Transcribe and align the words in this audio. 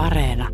Areena. 0.00 0.48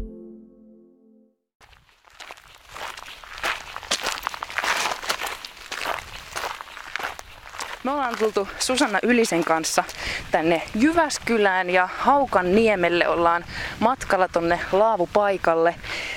Me 7.85 7.90
ollaan 7.90 8.19
tultu 8.19 8.48
Susanna 8.59 8.98
Ylisen 9.03 9.45
kanssa 9.45 9.85
tänne 10.30 10.62
Jyväskylään 10.74 11.71
ja 11.71 11.88
Haukan 11.98 12.54
niemelle 12.54 13.09
ollaan 13.09 13.45
matkalla 13.80 14.28
tonne 14.28 14.60
laavupaikalle. 14.72 15.74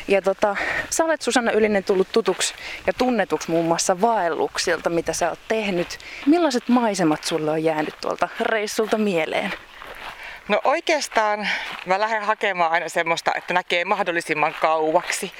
Ja 0.08 0.22
tota, 0.22 0.56
sä 0.90 1.06
olet 1.06 1.22
Susanna 1.22 1.52
Ylinen 1.52 1.84
tullut 1.84 2.08
tutuksi 2.12 2.54
ja 2.88 2.94
tunnetuksi 2.94 3.52
muun 3.52 3.66
muassa 3.66 4.02
vaelluksilta, 4.02 4.90
mitä 4.90 5.14
sä 5.14 5.30
oot 5.30 5.40
tehnyt. 5.48 5.98
Millaiset 6.26 6.70
maisemat 6.70 7.24
sulle 7.24 7.52
on 7.52 7.64
jäänyt 7.64 7.96
tuolta 8.02 8.30
reissulta 8.40 8.98
mieleen? 8.98 9.54
No 10.50 10.62
oikeastaan 10.64 11.48
mä 11.86 12.00
lähden 12.00 12.24
hakemaan 12.24 12.72
aina 12.72 12.90
semmoista, 12.90 13.32
että 13.36 13.54
näkee 13.54 13.86
mahdollisimman 13.86 14.56
kauaksi. 14.62 15.32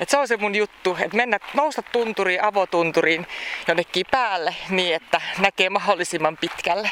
Et 0.00 0.08
se 0.08 0.18
on 0.18 0.28
se 0.28 0.36
mun 0.36 0.54
juttu, 0.54 0.96
että 1.00 1.16
mennä, 1.16 1.38
nousta 1.54 1.82
tunturiin, 1.82 2.44
avotunturiin 2.44 3.26
jonnekin 3.68 4.06
päälle 4.10 4.56
niin, 4.70 4.94
että 4.94 5.20
näkee 5.38 5.70
mahdollisimman 5.70 6.36
pitkälle. 6.36 6.90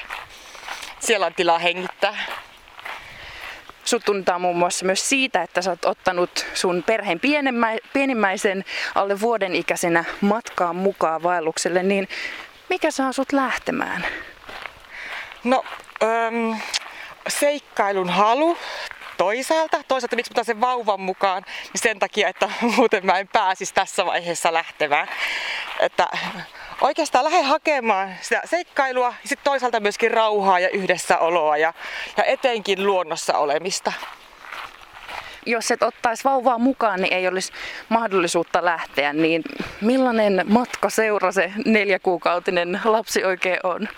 Siellä 0.98 1.26
on 1.26 1.34
tilaa 1.34 1.58
hengittää. 1.58 2.16
Sut 3.84 4.04
tunnetaan 4.04 4.40
muun 4.40 4.56
muassa 4.56 4.84
myös 4.84 5.08
siitä, 5.08 5.42
että 5.42 5.62
sä 5.62 5.70
oot 5.70 5.84
ottanut 5.84 6.46
sun 6.54 6.82
perheen 6.86 7.20
pienimmäisen 7.92 8.64
alle 8.94 9.20
vuoden 9.20 9.54
ikäisenä 9.54 10.04
matkaan 10.20 10.76
mukaan 10.76 11.22
vaellukselle, 11.22 11.82
niin 11.82 12.08
mikä 12.68 12.90
saa 12.90 13.12
sut 13.12 13.32
lähtemään? 13.32 14.06
No, 15.44 15.64
seikkailun 17.28 18.08
halu 18.08 18.56
toisaalta. 19.16 19.82
Toisaalta 19.88 20.16
miksi 20.16 20.32
mä 20.36 20.44
sen 20.44 20.60
vauvan 20.60 21.00
mukaan, 21.00 21.42
niin 21.46 21.82
sen 21.82 21.98
takia, 21.98 22.28
että 22.28 22.50
muuten 22.76 23.06
mä 23.06 23.18
en 23.18 23.28
pääsisi 23.28 23.74
tässä 23.74 24.06
vaiheessa 24.06 24.52
lähtemään. 24.52 25.08
Että 25.80 26.08
oikeastaan 26.80 27.24
lähden 27.24 27.44
hakemaan 27.44 28.14
sitä 28.20 28.42
seikkailua 28.44 29.06
ja 29.06 29.28
sitten 29.28 29.44
toisaalta 29.44 29.80
myöskin 29.80 30.10
rauhaa 30.10 30.60
ja 30.60 30.68
yhdessäoloa 30.68 31.56
ja, 31.56 31.72
ja 32.16 32.24
etenkin 32.24 32.86
luonnossa 32.86 33.38
olemista 33.38 33.92
jos 35.46 35.70
et 35.70 35.82
ottaisi 35.82 36.24
vauvaa 36.24 36.58
mukaan, 36.58 37.00
niin 37.00 37.12
ei 37.12 37.28
olisi 37.28 37.52
mahdollisuutta 37.88 38.64
lähteä, 38.64 39.12
niin 39.12 39.42
millainen 39.80 40.44
matka 40.48 40.90
seura 40.90 41.32
se 41.32 41.52
neljäkuukautinen 41.64 42.80
lapsi 42.84 43.24
oikein 43.24 43.58
on? 43.62 43.88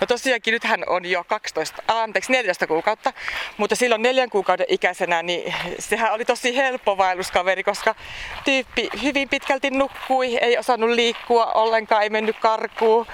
No 0.00 0.06
tosiaankin 0.06 0.52
nythän 0.52 0.84
on 0.86 1.04
jo 1.04 1.24
12, 1.24 1.82
anteeksi 1.88 2.32
14 2.32 2.66
kuukautta, 2.66 3.12
mutta 3.56 3.76
silloin 3.76 4.02
neljän 4.02 4.30
kuukauden 4.30 4.66
ikäisenä, 4.68 5.22
niin 5.22 5.54
sehän 5.78 6.12
oli 6.12 6.24
tosi 6.24 6.56
helppo 6.56 6.98
vaelluskaveri, 6.98 7.62
koska 7.62 7.94
tyyppi 8.44 8.88
hyvin 9.02 9.28
pitkälti 9.28 9.70
nukkui, 9.70 10.36
ei 10.36 10.58
osannut 10.58 10.90
liikkua 10.90 11.46
ollenkaan, 11.46 12.02
ei 12.02 12.10
mennyt 12.10 12.36
karkuun 12.40 13.06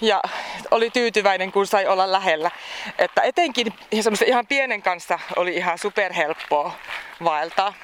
ja 0.00 0.20
oli 0.70 0.90
tyytyväinen, 0.90 1.52
kun 1.52 1.66
sai 1.66 1.86
olla 1.86 2.12
lähellä. 2.12 2.50
Että 2.98 3.22
etenkin 3.22 3.74
ihan 4.26 4.46
pienen 4.46 4.82
kanssa 4.82 5.18
oli 5.36 5.54
ihan 5.54 5.78
superhelppoa 5.78 6.72
vaeltaa. 7.24 7.74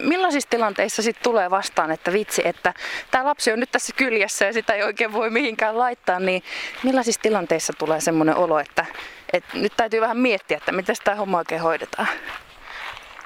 Millaisissa 0.00 0.50
tilanteissa 0.50 1.02
sitten 1.02 1.22
tulee 1.22 1.50
vastaan, 1.50 1.90
että 1.90 2.12
vitsi, 2.12 2.42
että 2.44 2.74
tämä 3.10 3.24
lapsi 3.24 3.52
on 3.52 3.60
nyt 3.60 3.70
tässä 3.72 3.92
kyljessä 3.96 4.44
ja 4.44 4.52
sitä 4.52 4.74
ei 4.74 4.82
oikein 4.82 5.12
voi 5.12 5.30
mihinkään 5.30 5.78
laittaa, 5.78 6.20
niin 6.20 6.42
millaisissa 6.82 7.20
tilanteissa 7.20 7.72
tulee 7.78 8.00
semmoinen 8.00 8.36
olo, 8.36 8.58
että, 8.58 8.86
että 9.32 9.58
nyt 9.58 9.72
täytyy 9.76 10.00
vähän 10.00 10.16
miettiä, 10.16 10.56
että 10.56 10.72
miten 10.72 10.96
tämä 11.04 11.14
homma 11.14 11.38
oikein 11.38 11.60
hoidetaan? 11.60 12.08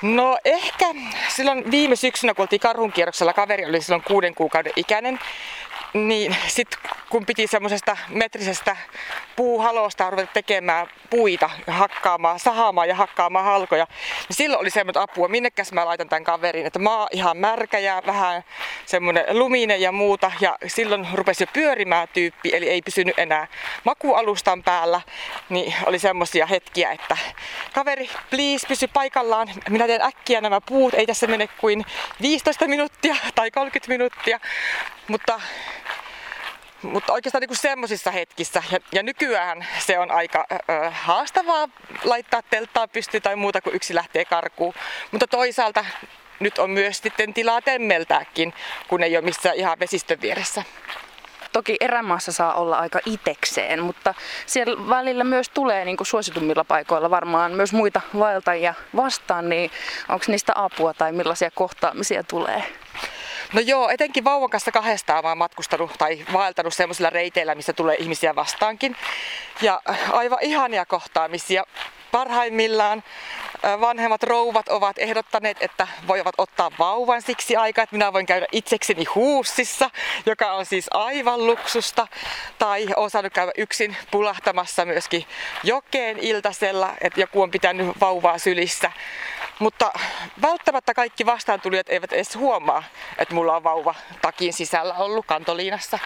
No 0.02 0.38
ehkä 0.44 0.86
silloin 1.28 1.70
viime 1.70 1.96
syksynä, 1.96 2.34
kun 2.34 2.42
oltiin 2.42 2.60
karhunkierroksella, 2.60 3.32
kaveri 3.32 3.64
oli 3.64 3.80
silloin 3.80 4.02
kuuden 4.02 4.34
kuukauden 4.34 4.72
ikäinen, 4.76 5.18
niin 5.92 6.36
sitten 6.46 6.80
kun 7.10 7.26
piti 7.26 7.46
semmoisesta 7.46 7.96
metrisestä 8.08 8.76
puuhalosta 9.36 10.10
ruveta 10.10 10.32
tekemään 10.32 10.86
puita, 11.10 11.50
hakkaamaan, 11.66 12.38
sahaamaan 12.38 12.88
ja 12.88 12.94
hakkaamaan 12.94 13.44
halkoja, 13.44 13.86
niin 14.28 14.36
silloin 14.36 14.60
oli 14.60 14.70
semmoinen 14.70 15.02
apua, 15.02 15.28
minnekäs 15.28 15.72
mä 15.72 15.84
laitan 15.84 16.08
tämän 16.08 16.24
kaverin, 16.24 16.66
että 16.66 16.78
maa 16.78 17.08
ihan 17.12 17.36
märkä 17.36 17.78
ja 17.78 18.02
vähän 18.06 18.42
semmoinen 18.86 19.24
luminen 19.38 19.80
ja 19.80 19.92
muuta, 19.92 20.32
ja 20.40 20.58
silloin 20.66 21.08
rupesi 21.14 21.42
jo 21.42 21.46
pyörimään 21.52 22.08
tyyppi, 22.08 22.50
eli 22.52 22.68
ei 22.68 22.82
pysynyt 22.82 23.18
enää 23.18 23.46
makualustan 23.84 24.62
päällä, 24.62 25.00
niin 25.48 25.74
oli 25.86 25.98
semmoisia 25.98 26.46
hetkiä, 26.46 26.92
että 26.92 27.16
kaveri, 27.74 28.10
please, 28.30 28.66
pysy 28.68 28.88
paikallaan, 28.88 29.48
minä 29.68 29.86
teen 29.86 30.02
äkkiä 30.02 30.40
nämä 30.40 30.60
puut, 30.60 30.94
ei 30.94 31.06
tässä 31.06 31.26
mene 31.26 31.48
kuin 31.60 31.84
15 32.22 32.68
minuuttia 32.68 33.16
tai 33.34 33.50
30 33.50 33.88
minuuttia, 33.88 34.40
mutta 35.08 35.40
mutta 36.82 37.12
oikeastaan 37.12 37.42
niin 37.42 37.56
semmoisissa 37.56 38.10
hetkissä. 38.10 38.62
Ja, 38.72 38.78
ja 38.92 39.02
nykyään 39.02 39.66
se 39.78 39.98
on 39.98 40.10
aika 40.10 40.46
ö, 40.52 40.56
haastavaa 40.90 41.68
laittaa 42.04 42.42
telttaa 42.42 42.88
pystyyn 42.88 43.22
tai 43.22 43.36
muuta 43.36 43.60
kuin 43.60 43.76
yksi 43.76 43.94
lähtee 43.94 44.24
karkuun. 44.24 44.74
Mutta 45.10 45.26
toisaalta 45.26 45.84
nyt 46.40 46.58
on 46.58 46.70
myös 46.70 46.98
sitten 46.98 47.34
tilaa 47.34 47.62
temmeltääkin, 47.62 48.54
kun 48.88 49.02
ei 49.02 49.16
ole 49.16 49.24
missään 49.24 49.56
ihan 49.56 49.78
vesistön 49.78 50.20
vieressä. 50.20 50.62
Toki 51.52 51.76
erämaassa 51.80 52.32
saa 52.32 52.54
olla 52.54 52.78
aika 52.78 53.00
itekseen, 53.06 53.82
mutta 53.82 54.14
siellä 54.46 54.88
välillä 54.88 55.24
myös 55.24 55.48
tulee 55.48 55.84
niin 55.84 55.96
kuin 55.96 56.06
suositummilla 56.06 56.64
paikoilla 56.64 57.10
varmaan 57.10 57.52
myös 57.52 57.72
muita 57.72 58.00
vaeltajia 58.18 58.74
vastaan, 58.96 59.48
niin 59.48 59.70
onko 60.08 60.24
niistä 60.28 60.52
apua 60.56 60.94
tai 60.94 61.12
millaisia 61.12 61.50
kohtaamisia 61.50 62.22
tulee? 62.22 62.64
No 63.52 63.60
joo, 63.60 63.88
etenkin 63.88 64.24
vauvan 64.24 64.50
kanssa 64.50 64.72
kahdestaan 64.72 65.26
oon 65.26 65.38
matkustanut 65.38 65.92
tai 65.98 66.24
vaeltanut 66.32 66.74
semmoisilla 66.74 67.10
reiteillä, 67.10 67.54
missä 67.54 67.72
tulee 67.72 67.96
ihmisiä 67.98 68.34
vastaankin. 68.34 68.96
Ja 69.62 69.82
aivan 70.12 70.38
ihania 70.42 70.86
kohtaamisia. 70.86 71.64
Parhaimmillaan 72.12 73.04
vanhemmat 73.80 74.22
rouvat 74.22 74.68
ovat 74.68 74.98
ehdottaneet, 74.98 75.56
että 75.60 75.88
voivat 76.06 76.34
ottaa 76.38 76.70
vauvan 76.78 77.22
siksi 77.22 77.56
aikaa, 77.56 77.82
että 77.82 77.96
minä 77.96 78.12
voin 78.12 78.26
käydä 78.26 78.46
itsekseni 78.52 79.04
huussissa, 79.04 79.90
joka 80.26 80.52
on 80.52 80.66
siis 80.66 80.86
aivan 80.90 81.46
luksusta. 81.46 82.06
Tai 82.58 82.86
olen 82.96 83.10
saanut 83.10 83.32
käydä 83.32 83.52
yksin 83.58 83.96
pulahtamassa 84.10 84.84
myöskin 84.84 85.26
jokeen 85.64 86.18
iltasella, 86.18 86.94
että 87.00 87.20
joku 87.20 87.42
on 87.42 87.50
pitänyt 87.50 88.00
vauvaa 88.00 88.38
sylissä. 88.38 88.92
Mutta 89.58 89.92
välttämättä 90.42 90.94
kaikki 90.94 91.26
vastaantulijat 91.26 91.88
eivät 91.88 92.12
edes 92.12 92.36
huomaa, 92.36 92.82
että 93.18 93.34
mulla 93.34 93.56
on 93.56 93.64
vauva 93.64 93.94
takin 94.22 94.52
sisällä 94.52 94.94
ollut 94.94 95.26
kantoliinassa. 95.26 95.98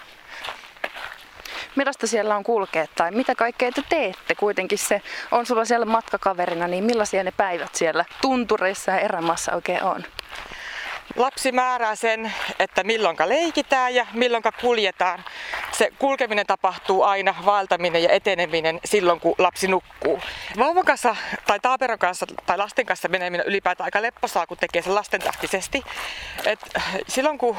Millaista 1.77 2.07
siellä 2.07 2.37
on 2.37 2.45
kulkea 2.45 2.87
tai 2.95 3.11
mitä 3.11 3.35
kaikkea 3.35 3.73
te 3.73 3.83
teette? 3.89 4.35
Kuitenkin 4.35 4.79
se 4.79 5.03
on 5.31 5.47
sulla 5.47 5.65
siellä 5.65 5.87
matkakaverina, 5.87 6.69
niin 6.69 6.85
millaisia 6.85 7.25
ne 7.25 7.31
päivät 7.31 7.75
siellä 7.75 8.05
tuntureissa 8.21 8.91
ja 8.91 8.99
erämaassa 8.99 9.55
oikein 9.55 9.83
on? 9.83 10.05
Lapsi 11.17 11.53
määrää 11.53 11.95
sen, 11.97 12.33
että 12.59 12.85
milloinka 12.85 13.29
leikitään 13.29 13.95
ja 13.95 14.07
milloinka 14.13 14.53
kuljetaan. 14.53 15.25
Se 15.73 15.93
kulkeminen 15.99 16.47
tapahtuu 16.47 17.03
aina, 17.03 17.35
vaeltaminen 17.45 18.03
ja 18.03 18.11
eteneminen 18.11 18.81
silloin, 18.85 19.21
kun 19.21 19.35
lapsi 19.39 19.69
nukkuu. 19.69 20.21
Vauvan 20.59 20.85
kanssa 20.85 21.17
tai 21.47 21.61
taaperon 21.61 21.99
kanssa 21.99 22.27
tai 22.47 22.59
lasten 22.59 22.87
kanssa 22.87 23.09
meneminen 23.09 23.47
ylipäätään 23.47 23.85
aika 23.85 24.03
lepposaa, 24.03 24.47
kun 24.47 24.57
tekee 24.57 24.83
sen 24.83 24.95
lastentahtisesti. 24.95 25.83
Et 26.45 26.61
silloin 27.09 27.39
kun, 27.39 27.57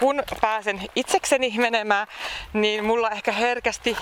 kun 0.00 0.22
pääsen 0.40 0.80
itsekseni 0.94 1.54
menemään, 1.56 2.06
niin 2.52 2.84
mulla 2.84 3.10
ehkä 3.10 3.32
herkästi 3.32 3.96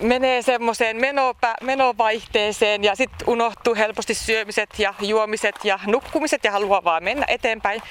menee 0.00 0.42
semmoiseen 0.42 0.96
menopä, 0.96 1.54
menovaihteeseen 1.62 2.84
ja 2.84 2.94
sitten 2.94 3.28
unohtuu 3.28 3.74
helposti 3.74 4.14
syömiset 4.14 4.70
ja 4.78 4.94
juomiset 5.00 5.64
ja 5.64 5.78
nukkumiset 5.86 6.44
ja 6.44 6.52
haluaa 6.52 6.84
vaan 6.84 7.04
mennä 7.04 7.24
eteenpäin. 7.28 7.82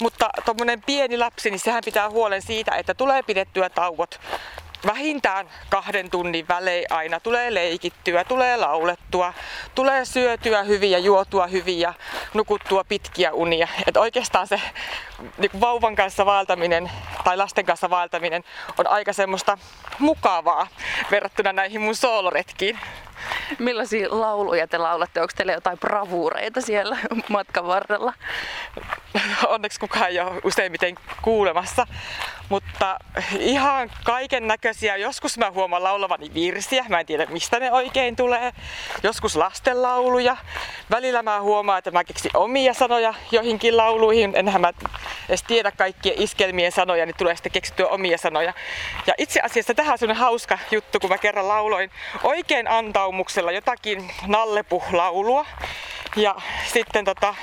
Mutta 0.00 0.28
tuommoinen 0.44 0.82
pieni 0.86 1.18
lapsi, 1.18 1.50
niin 1.50 1.60
sehän 1.60 1.82
pitää 1.84 2.10
huolen 2.10 2.42
siitä, 2.42 2.76
että 2.76 2.94
tulee 2.94 3.22
pidettyä 3.22 3.70
tauot 3.70 4.20
vähintään 4.86 5.48
kahden 5.68 6.10
tunnin 6.10 6.48
välein 6.48 6.84
aina 6.90 7.20
tulee 7.20 7.54
leikittyä, 7.54 8.24
tulee 8.24 8.56
laulettua, 8.56 9.34
tulee 9.74 10.04
syötyä 10.04 10.62
hyvin 10.62 10.90
ja 10.90 10.98
juotua 10.98 11.46
hyvin 11.46 11.80
ja 11.80 11.94
nukuttua 12.34 12.84
pitkiä 12.84 13.32
unia. 13.32 13.68
Et 13.86 13.96
oikeastaan 13.96 14.46
se 14.46 14.60
niin 15.38 15.60
vauvan 15.60 15.96
kanssa 15.96 16.26
vaeltaminen 16.26 16.90
tai 17.24 17.36
lasten 17.36 17.64
kanssa 17.64 17.90
vaeltaminen 17.90 18.44
on 18.78 18.86
aika 18.86 19.12
semmoista 19.12 19.58
mukavaa 19.98 20.66
verrattuna 21.10 21.52
näihin 21.52 21.80
mun 21.80 21.94
sooloretkiin. 21.94 22.78
Millaisia 23.58 24.08
lauluja 24.10 24.68
te 24.68 24.78
laulatte? 24.78 25.20
Onko 25.20 25.32
teillä 25.36 25.52
jotain 25.52 25.78
bravuureita 25.78 26.60
siellä 26.60 26.98
matkan 27.28 27.66
varrella? 27.66 28.12
Onneksi 29.46 29.80
kukaan 29.80 30.08
ei 30.08 30.20
ole 30.20 30.40
useimmiten 30.44 30.94
kuulemassa, 31.22 31.86
mutta 32.48 32.98
ihan 33.38 33.90
kaiken 34.04 34.46
näköisiä. 34.46 34.96
Joskus 34.96 35.38
mä 35.38 35.50
huomaan 35.50 35.84
laulavani 35.84 36.34
virsiä, 36.34 36.84
mä 36.88 37.00
en 37.00 37.06
tiedä 37.06 37.26
mistä 37.26 37.60
ne 37.60 37.72
oikein 37.72 38.16
tulee. 38.16 38.52
Joskus 39.02 39.36
lastenlauluja. 39.36 40.36
Välillä 40.90 41.22
mä 41.22 41.40
huomaan, 41.40 41.78
että 41.78 41.90
mä 41.90 42.04
keksin 42.04 42.30
omia 42.34 42.74
sanoja 42.74 43.14
joihinkin 43.30 43.76
lauluihin. 43.76 44.32
Enhän 44.34 44.60
mä 44.60 44.72
edes 45.28 45.42
tiedä 45.42 45.72
kaikkien 45.72 46.22
iskelmien 46.22 46.72
sanoja, 46.72 47.06
niin 47.06 47.16
tulee 47.16 47.34
sitten 47.36 47.52
keksittyä 47.52 47.86
omia 47.86 48.18
sanoja. 48.18 48.52
Ja 49.06 49.14
itse 49.18 49.40
asiassa 49.40 49.74
tähän 49.74 49.92
on 49.92 49.98
sellainen 49.98 50.20
hauska 50.20 50.58
juttu, 50.70 51.00
kun 51.00 51.10
mä 51.10 51.18
kerran 51.18 51.48
lauloin 51.48 51.90
oikein 52.22 52.68
antaumuksella 52.68 53.52
jotakin 53.52 54.10
nallepuhlaulua. 54.26 55.46
Ja 56.16 56.34
sitten 56.72 57.04
tota, 57.04 57.34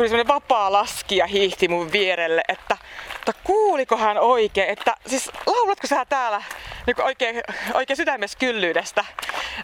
tuli 0.00 0.08
semmoinen 0.08 0.34
vapaa 0.34 0.72
laskija 0.72 1.26
hiihti 1.26 1.68
mun 1.68 1.92
vierelle, 1.92 2.42
että, 2.48 2.76
että 3.18 3.32
kuuliko 3.44 3.96
hän 3.96 4.18
oikein, 4.18 4.70
että 4.70 4.94
siis 5.06 5.30
laulatko 5.46 5.86
sä 5.86 6.04
täällä 6.04 6.42
niin 6.86 7.02
oikein, 7.02 7.42
oikein 7.74 7.96
sydämessä 7.96 8.38
kyllyydestä, 8.38 9.04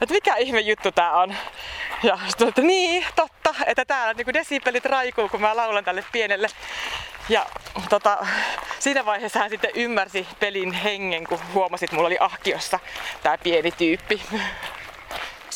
että 0.00 0.12
mikä 0.15 0.37
ihme 0.37 0.61
juttu 0.61 0.93
tää 0.93 1.12
on. 1.12 1.35
Ja 2.03 2.19
sitten 2.29 2.49
että 2.49 2.62
niin, 2.62 3.06
totta, 3.17 3.55
että 3.67 3.85
täällä 3.85 4.15
niin 4.15 4.35
desipelit 4.35 4.85
raikuu, 4.85 5.29
kun 5.29 5.41
mä 5.41 5.56
laulan 5.56 5.85
tälle 5.85 6.05
pienelle. 6.12 6.49
Ja 7.29 7.47
tota, 7.88 8.27
siinä 8.79 9.06
vaiheessa 9.06 9.38
hän 9.38 9.50
sitten 9.50 9.71
ymmärsi 9.75 10.27
pelin 10.41 10.73
hengen, 10.73 11.27
kun 11.27 11.38
huomasi, 11.55 11.85
että 11.85 11.97
mulla 11.97 12.06
oli 12.06 12.19
ahkiossa 12.21 12.79
tää 13.23 13.38
pieni 13.38 13.71
tyyppi 13.71 14.23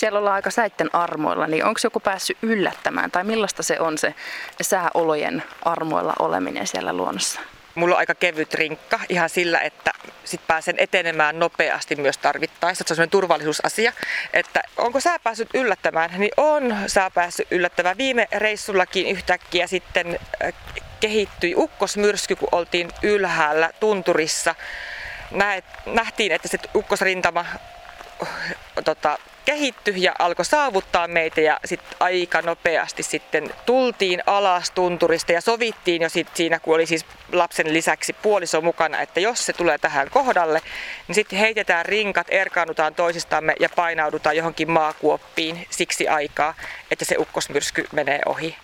siellä 0.00 0.18
ollaan 0.18 0.34
aika 0.34 0.50
säitten 0.50 0.90
armoilla, 0.92 1.46
niin 1.46 1.64
onko 1.64 1.80
joku 1.84 2.00
päässyt 2.00 2.38
yllättämään 2.42 3.10
tai 3.10 3.24
millaista 3.24 3.62
se 3.62 3.80
on 3.80 3.98
se 3.98 4.14
sääolojen 4.62 5.42
armoilla 5.62 6.12
oleminen 6.18 6.66
siellä 6.66 6.92
luonnossa? 6.92 7.40
Mulla 7.74 7.94
on 7.94 7.98
aika 7.98 8.14
kevyt 8.14 8.54
rinkka 8.54 9.00
ihan 9.08 9.30
sillä, 9.30 9.60
että 9.60 9.92
sit 10.24 10.40
pääsen 10.46 10.74
etenemään 10.78 11.38
nopeasti 11.38 11.96
myös 11.96 12.18
tarvittaessa. 12.18 12.84
Se 12.86 12.92
on 12.92 12.96
sellainen 12.96 13.10
turvallisuusasia, 13.10 13.92
että 14.32 14.62
onko 14.76 15.00
sä 15.00 15.18
päässyt 15.18 15.48
yllättämään? 15.54 16.10
Niin 16.18 16.32
on 16.36 16.76
sä 16.86 17.10
päässyt 17.14 17.48
yllättämään. 17.50 17.98
Viime 17.98 18.28
reissullakin 18.32 19.06
yhtäkkiä 19.06 19.66
sitten 19.66 20.18
äh, 20.44 20.52
kehittyi 21.00 21.54
ukkosmyrsky, 21.56 22.36
kun 22.36 22.48
oltiin 22.52 22.90
ylhäällä 23.02 23.70
tunturissa. 23.80 24.54
Nähtiin, 25.86 26.32
että 26.32 26.48
se 26.48 26.58
ukkosrintama 26.74 27.44
tota, 28.84 29.18
kehittyi 29.44 30.02
ja 30.02 30.14
alkoi 30.18 30.44
saavuttaa 30.44 31.08
meitä 31.08 31.40
ja 31.40 31.60
sitten 31.64 31.96
aika 32.00 32.42
nopeasti 32.42 33.02
sitten 33.02 33.54
tultiin 33.66 34.22
alas 34.26 34.70
tunturista 34.70 35.32
ja 35.32 35.40
sovittiin 35.40 36.02
jo 36.02 36.08
sit 36.08 36.28
siinä, 36.34 36.58
kun 36.58 36.74
oli 36.74 36.86
siis 36.86 37.06
lapsen 37.32 37.72
lisäksi 37.72 38.12
puoliso 38.12 38.60
mukana, 38.60 39.00
että 39.00 39.20
jos 39.20 39.46
se 39.46 39.52
tulee 39.52 39.78
tähän 39.78 40.10
kohdalle, 40.10 40.62
niin 41.08 41.14
sitten 41.14 41.38
heitetään 41.38 41.86
rinkat, 41.86 42.26
erkaannutaan 42.30 42.94
toisistamme 42.94 43.54
ja 43.60 43.68
painaudutaan 43.76 44.36
johonkin 44.36 44.70
maakuoppiin 44.70 45.66
siksi 45.70 46.08
aikaa, 46.08 46.54
että 46.90 47.04
se 47.04 47.16
ukkosmyrsky 47.18 47.86
menee 47.92 48.20
ohi. 48.26 48.56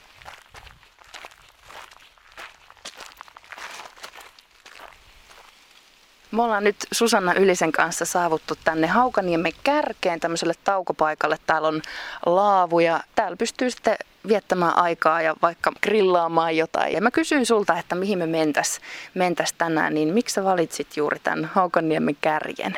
Me 6.31 6.43
ollaan 6.43 6.64
nyt 6.64 6.76
Susanna 6.93 7.34
Ylisen 7.34 7.73
kanssa 7.73 8.05
saavuttu 8.05 8.55
tänne 8.64 8.87
Haukaniemen 8.87 9.52
kärkeen 9.64 10.20
tämmöiselle 10.20 10.55
taukopaikalle. 10.64 11.38
Täällä 11.46 11.69
on 11.69 11.82
laavuja. 12.26 13.00
Täällä 13.14 13.37
pystyy 13.37 13.70
sitten 13.70 13.96
viettämään 14.28 14.76
aikaa 14.76 15.23
ja 15.23 15.34
vaikka 15.43 15.73
grillaamaan 15.82 16.56
jotain. 16.56 16.93
Ja 16.93 17.00
mä 17.00 17.11
kysyin 17.11 17.46
sulta, 17.46 17.78
että 17.78 17.94
mihin 17.94 18.19
me 18.19 18.26
mentäs, 18.26 18.81
mentäs 19.14 19.52
tänään, 19.52 19.94
niin 19.94 20.14
miksi 20.14 20.34
sä 20.34 20.44
valitsit 20.44 20.96
juuri 20.96 21.19
tämän 21.19 21.44
Haukaniemen 21.44 22.17
kärjen? 22.20 22.76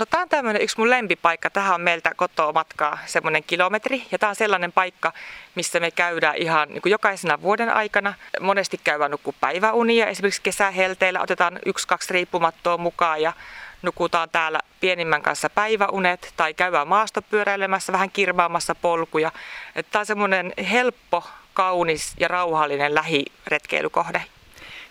No 0.00 0.06
tämä 0.06 0.22
on 0.22 0.28
tämmöinen 0.28 0.62
yksi 0.62 0.78
mun 0.78 0.90
lempipaikka. 0.90 1.50
Tähän 1.50 1.74
on 1.74 1.80
meiltä 1.80 2.12
kotoa 2.16 2.52
matkaa 2.52 2.98
semmoinen 3.06 3.44
kilometri. 3.44 4.06
Ja 4.10 4.18
tämä 4.18 4.30
on 4.30 4.36
sellainen 4.36 4.72
paikka, 4.72 5.12
missä 5.54 5.80
me 5.80 5.90
käydään 5.90 6.36
ihan 6.36 6.68
niin 6.68 6.82
kuin 6.82 6.90
jokaisena 6.90 7.42
vuoden 7.42 7.70
aikana. 7.70 8.14
Monesti 8.40 8.80
käydään 8.84 9.10
nukkuu 9.10 9.34
päiväunia. 9.40 10.06
Esimerkiksi 10.06 10.42
kesähelteillä 10.42 11.20
otetaan 11.20 11.58
yksi, 11.66 11.88
kaksi 11.88 12.12
riippumattoa 12.12 12.76
mukaan 12.76 13.22
ja 13.22 13.32
nukutaan 13.82 14.30
täällä 14.30 14.60
pienimmän 14.80 15.22
kanssa 15.22 15.50
päiväunet 15.50 16.32
tai 16.36 16.54
käydään 16.54 16.88
maastopyöräilemässä, 16.88 17.92
vähän 17.92 18.10
kirmaamassa 18.10 18.74
polkuja. 18.74 19.32
Tämä 19.90 20.00
on 20.00 20.06
semmoinen 20.06 20.52
helppo, 20.70 21.24
kaunis 21.54 22.14
ja 22.20 22.28
rauhallinen 22.28 22.94
lähiretkeilykohde 22.94 24.24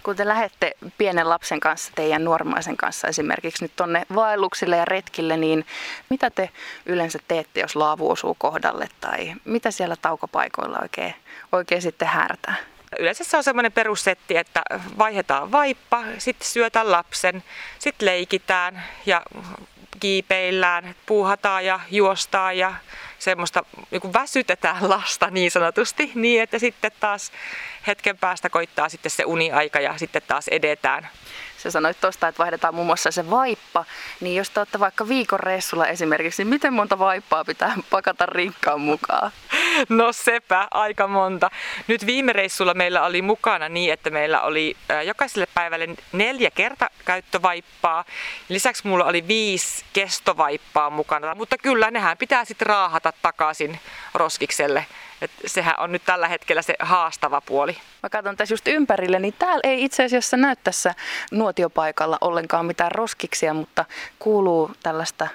kun 0.03 0.15
te 0.15 0.27
lähette 0.27 0.71
pienen 0.97 1.29
lapsen 1.29 1.59
kanssa, 1.59 1.91
teidän 1.95 2.23
nuormaisen 2.23 2.77
kanssa 2.77 3.07
esimerkiksi 3.07 3.63
nyt 3.63 3.71
tonne 3.75 4.05
vaelluksille 4.15 4.77
ja 4.77 4.85
retkille, 4.85 5.37
niin 5.37 5.65
mitä 6.09 6.29
te 6.29 6.49
yleensä 6.85 7.19
teette, 7.27 7.59
jos 7.59 7.75
laavu 7.75 8.11
osuu 8.11 8.35
kohdalle 8.39 8.89
tai 9.01 9.33
mitä 9.45 9.71
siellä 9.71 9.95
taukopaikoilla 10.01 10.79
oikein, 10.81 11.15
oikein 11.51 11.81
sitten 11.81 12.07
härtää? 12.07 12.55
Yleensä 12.99 13.23
se 13.23 13.37
on 13.37 13.43
semmoinen 13.43 13.71
perussetti, 13.71 14.37
että 14.37 14.61
vaihdetaan 14.97 15.51
vaippa, 15.51 16.03
sitten 16.17 16.47
syötään 16.47 16.91
lapsen, 16.91 17.43
sitten 17.79 18.05
leikitään 18.05 18.83
ja 19.05 19.21
kiipeillään, 19.99 20.95
puuhataan 21.05 21.65
ja 21.65 21.79
juostaan 21.91 22.57
ja 22.57 22.73
semmoista 23.19 23.63
niin 23.91 24.13
väsytetään 24.13 24.89
lasta 24.89 25.29
niin 25.29 25.51
sanotusti, 25.51 26.11
niin 26.15 26.41
että 26.41 26.59
sitten 26.59 26.91
taas 26.99 27.31
hetken 27.87 28.17
päästä 28.17 28.49
koittaa 28.49 28.89
sitten 28.89 29.11
se 29.11 29.25
uniaika 29.25 29.79
ja 29.79 29.97
sitten 29.97 30.21
taas 30.27 30.47
edetään. 30.47 31.09
Sä 31.63 31.71
sanoit 31.71 32.01
tuosta, 32.01 32.27
että 32.27 32.39
vaihdetaan 32.39 32.75
muun 32.75 32.87
muassa 32.87 33.11
se 33.11 33.29
vaippa, 33.29 33.85
niin 34.19 34.35
jos 34.35 34.49
te 34.49 34.59
olette 34.59 34.79
vaikka 34.79 35.07
viikon 35.07 35.39
reissulla 35.39 35.87
esimerkiksi, 35.87 36.43
niin 36.43 36.49
miten 36.49 36.73
monta 36.73 36.99
vaippaa 36.99 37.45
pitää 37.45 37.73
pakata 37.89 38.25
rinkkaan 38.25 38.81
mukaan? 38.81 39.31
No 39.89 40.13
sepä, 40.13 40.67
aika 40.71 41.07
monta. 41.07 41.49
Nyt 41.87 42.05
viime 42.05 42.33
reissulla 42.33 42.73
meillä 42.73 43.05
oli 43.05 43.21
mukana 43.21 43.69
niin, 43.69 43.93
että 43.93 44.09
meillä 44.09 44.41
oli 44.41 44.77
jokaiselle 45.05 45.47
päivälle 45.53 45.87
neljä 46.11 46.51
kertakäyttövaippaa. 46.51 48.05
Lisäksi 48.49 48.87
mulla 48.87 49.05
oli 49.05 49.27
viisi 49.27 49.85
kestovaippaa 49.93 50.89
mukana, 50.89 51.35
mutta 51.35 51.57
kyllä 51.57 51.91
nehän 51.91 52.17
pitää 52.17 52.45
sitten 52.45 52.67
raahata 52.67 53.13
takaisin 53.21 53.79
roskikselle. 54.13 54.85
Et 55.21 55.31
sehän 55.45 55.79
on 55.79 55.91
nyt 55.91 56.01
tällä 56.05 56.27
hetkellä 56.27 56.61
se 56.61 56.75
haastava 56.79 57.41
puoli. 57.41 57.77
Mä 58.03 58.09
katson 58.09 58.37
tässä 58.37 58.53
just 58.53 58.67
ympärille, 58.67 59.19
niin 59.19 59.35
täällä 59.39 59.61
ei 59.63 59.83
itse 59.83 60.03
asiassa 60.03 60.37
näy 60.37 60.55
tässä 60.63 60.95
nuotiopaikalla 61.31 62.17
ollenkaan 62.21 62.65
mitään 62.65 62.91
roskiksia, 62.91 63.53
mutta 63.53 63.85
kuuluu 64.19 64.71
tällaista 64.83 65.27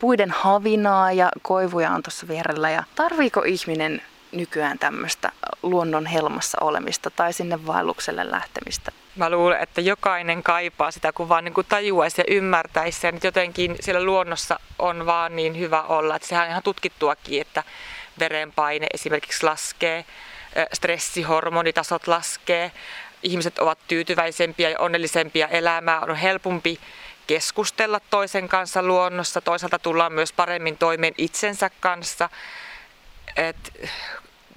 puiden 0.00 0.30
havinaa 0.30 1.12
ja 1.12 1.28
koivuja 1.42 1.90
on 1.90 2.02
tuossa 2.02 2.28
vierellä. 2.28 2.70
Ja 2.70 2.84
tarviiko 2.94 3.42
ihminen 3.42 4.02
nykyään 4.32 4.78
tämmöistä 4.78 5.32
luonnon 5.62 6.06
helmassa 6.06 6.58
olemista 6.60 7.10
tai 7.10 7.32
sinne 7.32 7.66
vaellukselle 7.66 8.30
lähtemistä? 8.30 8.92
Mä 9.16 9.30
luulen, 9.30 9.60
että 9.60 9.80
jokainen 9.80 10.42
kaipaa 10.42 10.90
sitä, 10.90 11.12
kun 11.12 11.28
vaan 11.28 11.44
niin 11.44 11.54
kuin 11.54 11.66
tajuaisi 11.68 12.20
ja 12.20 12.24
ymmärtäisi 12.28 13.00
sen, 13.00 13.14
että 13.14 13.26
jotenkin 13.26 13.76
siellä 13.80 14.04
luonnossa 14.04 14.60
on 14.78 15.06
vaan 15.06 15.36
niin 15.36 15.58
hyvä 15.58 15.82
olla. 15.82 16.16
Että 16.16 16.28
sehän 16.28 16.44
on 16.44 16.50
ihan 16.50 16.62
tutkittuakin, 16.62 17.40
että 17.40 17.62
verenpaine 18.20 18.86
esimerkiksi 18.94 19.46
laskee, 19.46 20.04
stressihormonitasot 20.72 22.06
laskee, 22.06 22.72
ihmiset 23.22 23.58
ovat 23.58 23.78
tyytyväisempiä 23.88 24.70
ja 24.70 24.78
onnellisempia 24.78 25.48
elämää, 25.48 26.00
on 26.00 26.16
helpompi 26.16 26.80
keskustella 27.26 28.00
toisen 28.10 28.48
kanssa 28.48 28.82
luonnossa, 28.82 29.40
toisaalta 29.40 29.78
tullaan 29.78 30.12
myös 30.12 30.32
paremmin 30.32 30.78
toimeen 30.78 31.14
itsensä 31.18 31.70
kanssa. 31.80 32.28
Et 33.36 33.90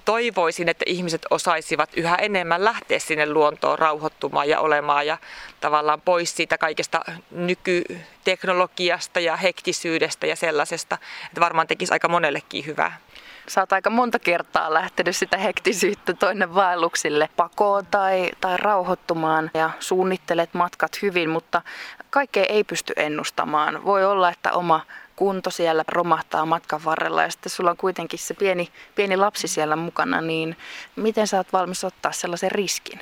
toivoisin, 0.06 0.70
että 0.70 0.86
ihmiset 0.88 1.26
osaisivat 1.30 1.90
yhä 1.96 2.16
enemmän 2.16 2.66
lähteä 2.66 3.00
sinne 3.00 3.26
luontoon 3.26 3.80
rauhoittumaan 3.80 4.50
ja 4.50 4.60
olemaan 4.60 5.08
ja 5.08 5.18
tavallaan 5.62 6.02
pois 6.02 6.36
siitä 6.36 6.58
kaikesta 6.58 7.02
nykyteknologiasta 7.32 9.20
ja 9.20 9.38
hektisyydestä 9.38 10.28
ja 10.28 10.36
sellaisesta, 10.36 10.98
että 11.26 11.42
varmaan 11.42 11.68
tekisi 11.68 11.94
aika 11.94 12.08
monellekin 12.08 12.66
hyvää. 12.66 12.98
Sä 13.48 13.62
oot 13.62 13.74
aika 13.74 13.90
monta 13.90 14.20
kertaa 14.20 14.74
lähtenyt 14.74 15.16
sitä 15.16 15.38
hektisyyttä 15.38 16.14
toinen 16.14 16.56
vaelluksille 16.56 17.30
pakoon 17.36 17.86
tai, 17.86 18.30
tai 18.42 18.58
rauhoittumaan 18.58 19.52
ja 19.54 19.70
suunnittelet 19.80 20.54
matkat 20.54 21.02
hyvin, 21.02 21.30
mutta 21.30 21.62
kaikkea 22.10 22.46
ei 22.50 22.64
pysty 22.64 22.94
ennustamaan. 22.96 23.86
Voi 23.86 24.06
olla, 24.06 24.30
että 24.30 24.52
oma 24.52 24.82
kunto 25.16 25.50
siellä 25.50 25.84
romahtaa 25.88 26.46
matkan 26.46 26.86
varrella 26.86 27.24
ja 27.24 27.32
sitten 27.32 27.50
sulla 27.50 27.72
on 27.72 27.78
kuitenkin 27.78 28.20
se 28.20 28.34
pieni, 28.34 28.70
pieni 28.96 29.18
lapsi 29.18 29.48
siellä 29.48 29.76
mukana, 29.76 30.22
niin 30.22 30.58
miten 30.96 31.28
sä 31.28 31.38
oot 31.38 31.54
valmis 31.54 31.84
ottaa 31.84 32.12
sellaisen 32.12 32.52
riskin? 32.52 33.00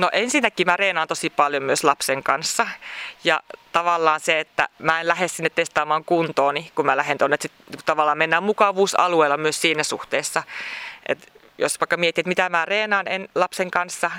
No 0.00 0.08
ensinnäkin 0.12 0.66
mä 0.66 0.76
reenaan 0.76 1.08
tosi 1.08 1.30
paljon 1.30 1.62
myös 1.62 1.84
lapsen 1.84 2.22
kanssa. 2.22 2.66
Ja 3.24 3.40
tavallaan 3.72 4.20
se, 4.20 4.40
että 4.40 4.68
mä 4.78 5.00
en 5.00 5.08
lähde 5.08 5.28
sinne 5.28 5.50
testaamaan 5.50 6.04
kuntooni, 6.04 6.72
kun 6.74 6.86
mä 6.86 6.96
lähden 6.96 7.18
tuonne. 7.18 7.36
Sit, 7.40 7.52
tavallaan 7.84 8.18
mennään 8.18 8.42
mukavuusalueella 8.42 9.36
myös 9.36 9.60
siinä 9.60 9.82
suhteessa. 9.82 10.42
Että 11.06 11.26
jos 11.58 11.80
vaikka 11.80 11.96
mietit, 11.96 12.18
että 12.18 12.28
mitä 12.28 12.48
mä 12.48 12.64
reenaan 12.64 13.08
en, 13.08 13.28
lapsen 13.34 13.70
kanssa, 13.70 14.10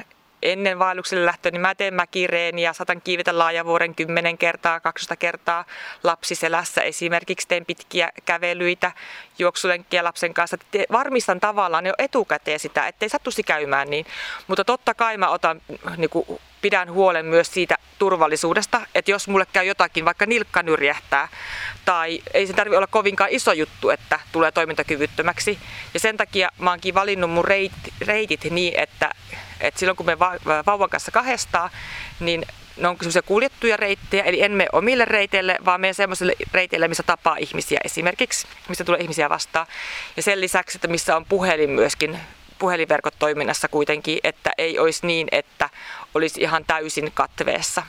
ennen 0.41 0.79
vaellukselle 0.79 1.25
lähtöä, 1.25 1.51
niin 1.51 1.61
mä 1.61 1.75
teen 1.75 1.93
mäkireeniä, 1.93 2.73
saatan 2.73 3.01
kiivetä 3.01 3.37
laajavuoren 3.37 3.95
10 3.95 4.37
kertaa, 4.37 4.79
12 4.79 5.15
kertaa 5.15 5.65
lapsiselässä. 6.03 6.81
Esimerkiksi 6.81 7.47
teen 7.47 7.65
pitkiä 7.65 8.11
kävelyitä, 8.25 8.91
juoksulenkkiä 9.39 10.03
lapsen 10.03 10.33
kanssa. 10.33 10.57
Varmistan 10.91 11.39
tavallaan 11.39 11.85
jo 11.85 11.93
etukäteen 11.97 12.59
sitä, 12.59 12.87
ettei 12.87 13.09
sattuisi 13.09 13.43
käymään 13.43 13.89
niin. 13.89 14.05
Mutta 14.47 14.65
totta 14.65 14.93
kai 14.93 15.17
mä 15.17 15.29
otan 15.29 15.61
niin 15.97 16.09
kuin, 16.09 16.25
pidän 16.61 16.91
huolen 16.91 17.25
myös 17.25 17.53
siitä 17.53 17.75
turvallisuudesta, 17.99 18.81
että 18.95 19.11
jos 19.11 19.27
mulle 19.27 19.45
käy 19.53 19.65
jotakin, 19.65 20.05
vaikka 20.05 20.25
nilkka 20.25 20.63
nyrjähtää, 20.63 21.27
tai 21.85 22.21
ei 22.33 22.47
se 22.47 22.53
tarvitse 22.53 22.77
olla 22.77 22.87
kovinkaan 22.87 23.29
iso 23.29 23.51
juttu, 23.51 23.89
että 23.89 24.19
tulee 24.31 24.51
toimintakyvyttömäksi. 24.51 25.59
Ja 25.93 25.99
sen 25.99 26.17
takia 26.17 26.49
mä 26.57 26.69
oonkin 26.69 26.93
valinnut 26.93 27.31
mun 27.31 27.45
reitit, 27.45 27.93
reitit 28.01 28.43
niin, 28.43 28.79
että, 28.79 29.11
että 29.59 29.79
silloin 29.79 29.97
kun 29.97 30.05
me 30.05 30.19
vauvan 30.65 30.89
kanssa 30.89 31.11
kahdestaan, 31.11 31.69
niin 32.19 32.45
ne 32.77 32.87
on 32.87 32.97
semmoisia 32.97 33.21
kuljettuja 33.21 33.77
reittejä, 33.77 34.23
eli 34.23 34.41
en 34.41 34.51
mene 34.51 34.69
omille 34.71 35.05
reiteille, 35.05 35.57
vaan 35.65 35.81
menen 35.81 35.95
semmoisille 35.95 36.33
reiteille, 36.53 36.87
missä 36.87 37.03
tapaa 37.03 37.37
ihmisiä 37.37 37.79
esimerkiksi, 37.83 38.47
missä 38.69 38.83
tulee 38.83 38.99
ihmisiä 38.99 39.29
vastaan. 39.29 39.67
Ja 40.17 40.23
sen 40.23 40.41
lisäksi, 40.41 40.77
että 40.77 40.87
missä 40.87 41.15
on 41.15 41.25
puhelin 41.25 41.69
myöskin 41.69 42.19
puhelinverkot 42.59 43.13
toiminnassa 43.19 43.67
kuitenkin, 43.67 44.19
että 44.23 44.51
ei 44.57 44.79
olisi 44.79 45.07
niin, 45.07 45.27
että 45.31 45.69
olisi 46.13 46.41
ihan 46.41 46.65
täysin 46.65 47.11
katveessa. 47.13 47.83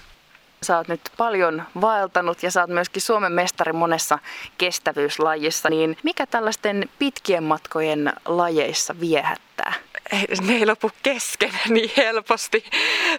Sä 0.62 0.76
oot 0.76 0.88
nyt 0.88 1.00
paljon 1.16 1.62
vaeltanut 1.80 2.42
ja 2.42 2.50
sä 2.50 2.60
oot 2.60 2.70
myöskin 2.70 3.02
Suomen 3.02 3.32
mestari 3.32 3.72
monessa 3.72 4.18
kestävyyslajissa, 4.58 5.70
niin 5.70 5.96
mikä 6.02 6.26
tällaisten 6.26 6.88
pitkien 6.98 7.44
matkojen 7.44 8.12
lajeissa 8.24 9.00
viehättää? 9.00 9.72
Ne 10.46 10.54
ei 10.54 10.66
lopu 10.66 10.90
kesken 11.02 11.50
niin 11.68 11.90
helposti. 11.96 12.64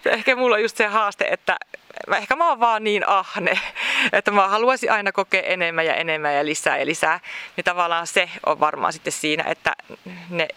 Ehkä 0.05 0.36
mulla 0.36 0.55
on 0.55 0.62
just 0.62 0.77
se 0.77 0.88
haaste, 0.88 1.25
että 1.25 1.57
ehkä 2.17 2.36
mä 2.36 2.50
oon 2.50 2.60
vaan 2.60 2.83
niin 2.83 3.07
ahne, 3.07 3.60
että 4.13 4.31
mä 4.31 4.48
haluaisin 4.48 4.91
aina 4.91 5.12
kokea 5.12 5.41
enemmän 5.41 5.86
ja 5.86 5.95
enemmän 5.95 6.36
ja 6.36 6.45
lisää 6.45 6.77
ja 6.77 6.86
lisää. 6.86 7.19
Niin 7.55 7.65
tavallaan 7.65 8.07
se 8.07 8.29
on 8.45 8.60
varmaan 8.60 8.93
sitten 8.93 9.13
siinä, 9.13 9.43
että 9.48 9.75
ne 10.29 10.48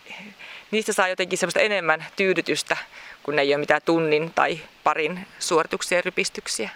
niistä 0.71 0.93
saa 0.93 1.09
jotenkin 1.09 1.39
semmoista 1.39 1.61
enemmän 1.61 2.05
tyydytystä, 2.17 2.77
kun 3.23 3.37
ne 3.37 3.43
ei 3.43 3.55
ole 3.55 3.61
mitään 3.61 3.81
tunnin 3.85 4.33
tai 4.35 4.61
parin 4.85 5.27
suorituksia 5.39 5.99
ja 5.99 6.03
rypistyksiä. 6.03 6.71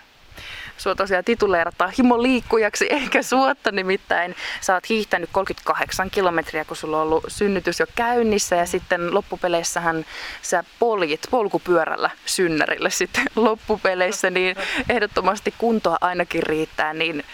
Sua 0.77 0.95
tosiaan 0.95 1.25
tituleerataan 1.25 1.93
himoliikkujaksi, 1.99 2.87
eikä 2.91 3.23
suotta 3.23 3.73
nimittäin. 3.73 4.37
Sä 4.61 4.75
oot 4.75 4.89
hiihtänyt 4.89 5.31
38 5.33 6.11
kilometriä, 6.11 6.65
kun 6.65 6.77
sulla 6.77 6.97
on 6.97 7.03
ollut 7.03 7.25
synnytys 7.29 7.81
jo 7.81 7.87
käynnissä 7.95 8.57
ja 8.57 8.67
sitten 8.67 9.15
loppupeleissähän 9.15 10.07
sä 10.43 10.65
poljit 10.79 11.21
polkupyörällä 11.31 12.11
synnärille 12.27 12.91
sitten 12.91 13.25
loppupeleissä, 13.37 14.31
niin 14.31 14.57
ehdottomasti 14.89 15.55
kuntoa 15.59 15.99
ainakin 16.01 16.43
riittää, 16.43 16.95
niin 16.95 17.25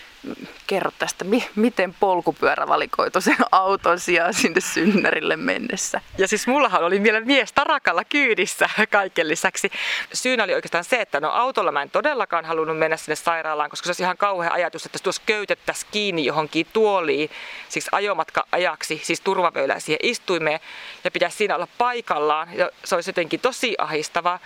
kerro 0.66 0.90
tästä, 0.98 1.24
miten 1.56 1.94
polkupyörä 2.00 2.68
valikoitu 2.68 3.20
sen 3.20 3.36
auton 3.52 4.00
sijaan 4.00 4.34
sinne 4.34 4.60
synnärille 4.60 5.36
mennessä. 5.36 6.00
Ja 6.18 6.28
siis 6.28 6.46
mullahan 6.46 6.84
oli 6.84 7.02
vielä 7.02 7.20
mies 7.20 7.52
tarakalla 7.52 8.04
kyydissä 8.04 8.70
kaiken 8.90 9.28
lisäksi. 9.28 9.70
Syynä 10.12 10.44
oli 10.44 10.54
oikeastaan 10.54 10.84
se, 10.84 11.00
että 11.00 11.20
no 11.20 11.30
autolla 11.30 11.72
mä 11.72 11.82
en 11.82 11.90
todellakaan 11.90 12.44
halunnut 12.44 12.78
mennä 12.78 12.96
sinne 12.96 13.16
sairaalaan, 13.16 13.70
koska 13.70 13.84
se 13.84 13.90
olisi 13.90 14.02
ihan 14.02 14.16
kauhea 14.16 14.52
ajatus, 14.52 14.86
että 14.86 14.98
tuossa 15.02 15.22
köytettäisiin 15.26 15.88
kiinni 15.92 16.24
johonkin 16.24 16.66
tuoliin, 16.72 17.30
siis 17.68 17.88
ajomatka 17.92 18.46
ajaksi, 18.52 19.00
siis 19.04 19.20
turvavöylää 19.20 19.80
siihen 19.80 20.00
istuimeen 20.02 20.60
ja 21.04 21.10
pitäisi 21.10 21.36
siinä 21.36 21.54
olla 21.54 21.68
paikallaan. 21.78 22.48
Ja 22.54 22.70
se 22.84 22.94
olisi 22.94 23.08
jotenkin 23.10 23.40
tosi 23.40 23.74
ahistavaa. 23.78 24.38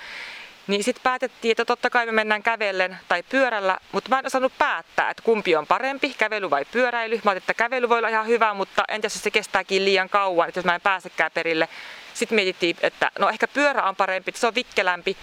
Niin 0.70 0.84
sitten 0.84 1.02
päätettiin, 1.02 1.52
että 1.52 1.64
totta 1.64 1.90
kai 1.90 2.06
me 2.06 2.12
mennään 2.12 2.42
kävellen 2.42 2.98
tai 3.08 3.22
pyörällä, 3.22 3.78
mutta 3.92 4.10
mä 4.10 4.18
en 4.18 4.26
osannut 4.26 4.52
päättää, 4.58 5.10
että 5.10 5.22
kumpi 5.22 5.56
on 5.56 5.66
parempi, 5.66 6.14
kävely 6.18 6.50
vai 6.50 6.64
pyöräily. 6.64 7.14
Mä 7.14 7.30
ajattelin, 7.30 7.36
että 7.36 7.54
kävely 7.54 7.88
voi 7.88 7.98
olla 7.98 8.08
ihan 8.08 8.26
hyvä, 8.26 8.54
mutta 8.54 8.84
entäs 8.88 9.14
jos 9.14 9.22
se 9.22 9.30
kestääkin 9.30 9.84
liian 9.84 10.08
kauan, 10.08 10.48
että 10.48 10.58
jos 10.58 10.64
mä 10.64 10.74
en 10.74 10.80
pääsekään 10.80 11.30
perille. 11.34 11.68
Sitten 12.14 12.36
mietittiin, 12.36 12.76
että 12.80 13.10
no 13.18 13.28
ehkä 13.28 13.48
pyörä 13.48 13.82
on 13.82 13.96
parempi, 13.96 14.30
että 14.30 14.40
se 14.40 14.46
on 14.46 14.54
vikkelämpi, 14.54 15.16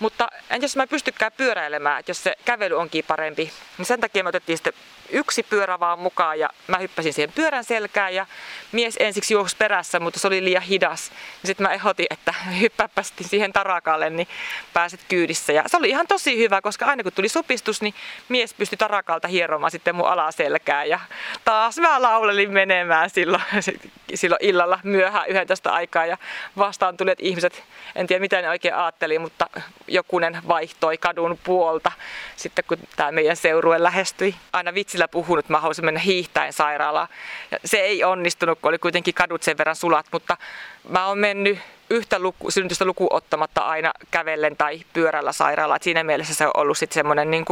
mutta 0.00 0.28
jos 0.60 0.76
mä 0.76 0.86
pystykään 0.86 1.32
pyöräilemään, 1.36 2.00
että 2.00 2.10
jos 2.10 2.22
se 2.22 2.34
kävely 2.44 2.74
onkin 2.74 3.04
parempi, 3.08 3.52
niin 3.78 3.86
sen 3.86 4.00
takia 4.00 4.22
me 4.22 4.28
otettiin 4.28 4.58
sitten 4.58 4.72
yksi 5.12 5.42
pyörä 5.42 5.80
vaan 5.80 5.98
mukaan 5.98 6.38
ja 6.38 6.50
mä 6.66 6.78
hyppäsin 6.78 7.12
siihen 7.12 7.32
pyörän 7.32 7.64
selkään 7.64 8.14
ja 8.14 8.26
mies 8.72 8.96
ensiksi 9.00 9.34
juoksi 9.34 9.56
perässä, 9.56 10.00
mutta 10.00 10.20
se 10.20 10.26
oli 10.26 10.44
liian 10.44 10.62
hidas. 10.62 11.12
Sitten 11.44 11.66
mä 11.66 11.72
ehdotin, 11.72 12.06
että 12.10 12.34
hyppääpäs 12.60 13.14
siihen 13.20 13.52
tarakalle, 13.52 14.10
niin 14.10 14.28
pääset 14.72 15.00
kyydissä. 15.08 15.52
Ja 15.52 15.64
se 15.66 15.76
oli 15.76 15.88
ihan 15.88 16.06
tosi 16.06 16.38
hyvä, 16.38 16.60
koska 16.62 16.86
aina 16.86 17.02
kun 17.02 17.12
tuli 17.12 17.28
supistus, 17.28 17.82
niin 17.82 17.94
mies 18.28 18.54
pystyi 18.54 18.76
tarakalta 18.76 19.28
hieromaan 19.28 19.70
sitten 19.70 19.94
mun 19.94 20.08
alaselkää. 20.08 20.84
Ja 20.84 21.00
taas 21.44 21.78
mä 21.78 22.02
laulelin 22.02 22.52
menemään 22.52 23.10
silloin, 23.10 23.42
silloin 24.14 24.44
illalla 24.44 24.80
myöhään 24.82 25.28
11 25.28 25.70
aikaa 25.70 26.06
ja 26.06 26.18
vastaan 26.56 26.96
tulet 26.96 27.18
ihmiset, 27.20 27.62
en 27.96 28.06
tiedä 28.06 28.20
mitä 28.20 28.42
ne 28.42 28.48
oikein 28.48 28.74
ajatteli, 28.74 29.18
mutta 29.18 29.46
jokunen 29.90 30.38
vaihtoi 30.48 30.98
kadun 30.98 31.38
puolta 31.44 31.92
sitten 32.36 32.64
kun 32.68 32.78
tämä 32.96 33.12
meidän 33.12 33.36
seurue 33.36 33.82
lähestyi. 33.82 34.34
Aina 34.52 34.74
vitsillä 34.74 35.08
puhunut, 35.08 35.44
että 35.44 35.52
mä 35.52 35.60
haluaisin 35.60 35.84
mennä 35.84 36.00
hiihtäen 36.00 36.52
sairaalaan. 36.52 37.08
Ja 37.50 37.58
se 37.64 37.76
ei 37.76 38.04
onnistunut, 38.04 38.58
kun 38.62 38.68
oli 38.68 38.78
kuitenkin 38.78 39.14
kadut 39.14 39.42
sen 39.42 39.58
verran 39.58 39.76
sulat, 39.76 40.06
mutta 40.12 40.36
mä 40.88 41.06
oon 41.06 41.18
mennyt 41.18 41.58
yhtä 41.90 42.18
luku, 42.18 42.50
synnytystä 42.50 42.84
luku 42.84 43.06
ottamatta 43.10 43.60
aina 43.60 43.92
kävellen 44.10 44.56
tai 44.56 44.80
pyörällä 44.92 45.32
sairaalaan. 45.32 45.76
Et 45.76 45.82
siinä 45.82 46.04
mielessä 46.04 46.34
se 46.34 46.46
on 46.46 46.52
ollut 46.54 46.78
sitten 46.78 46.94
semmoinen 46.94 47.30
niin 47.30 47.44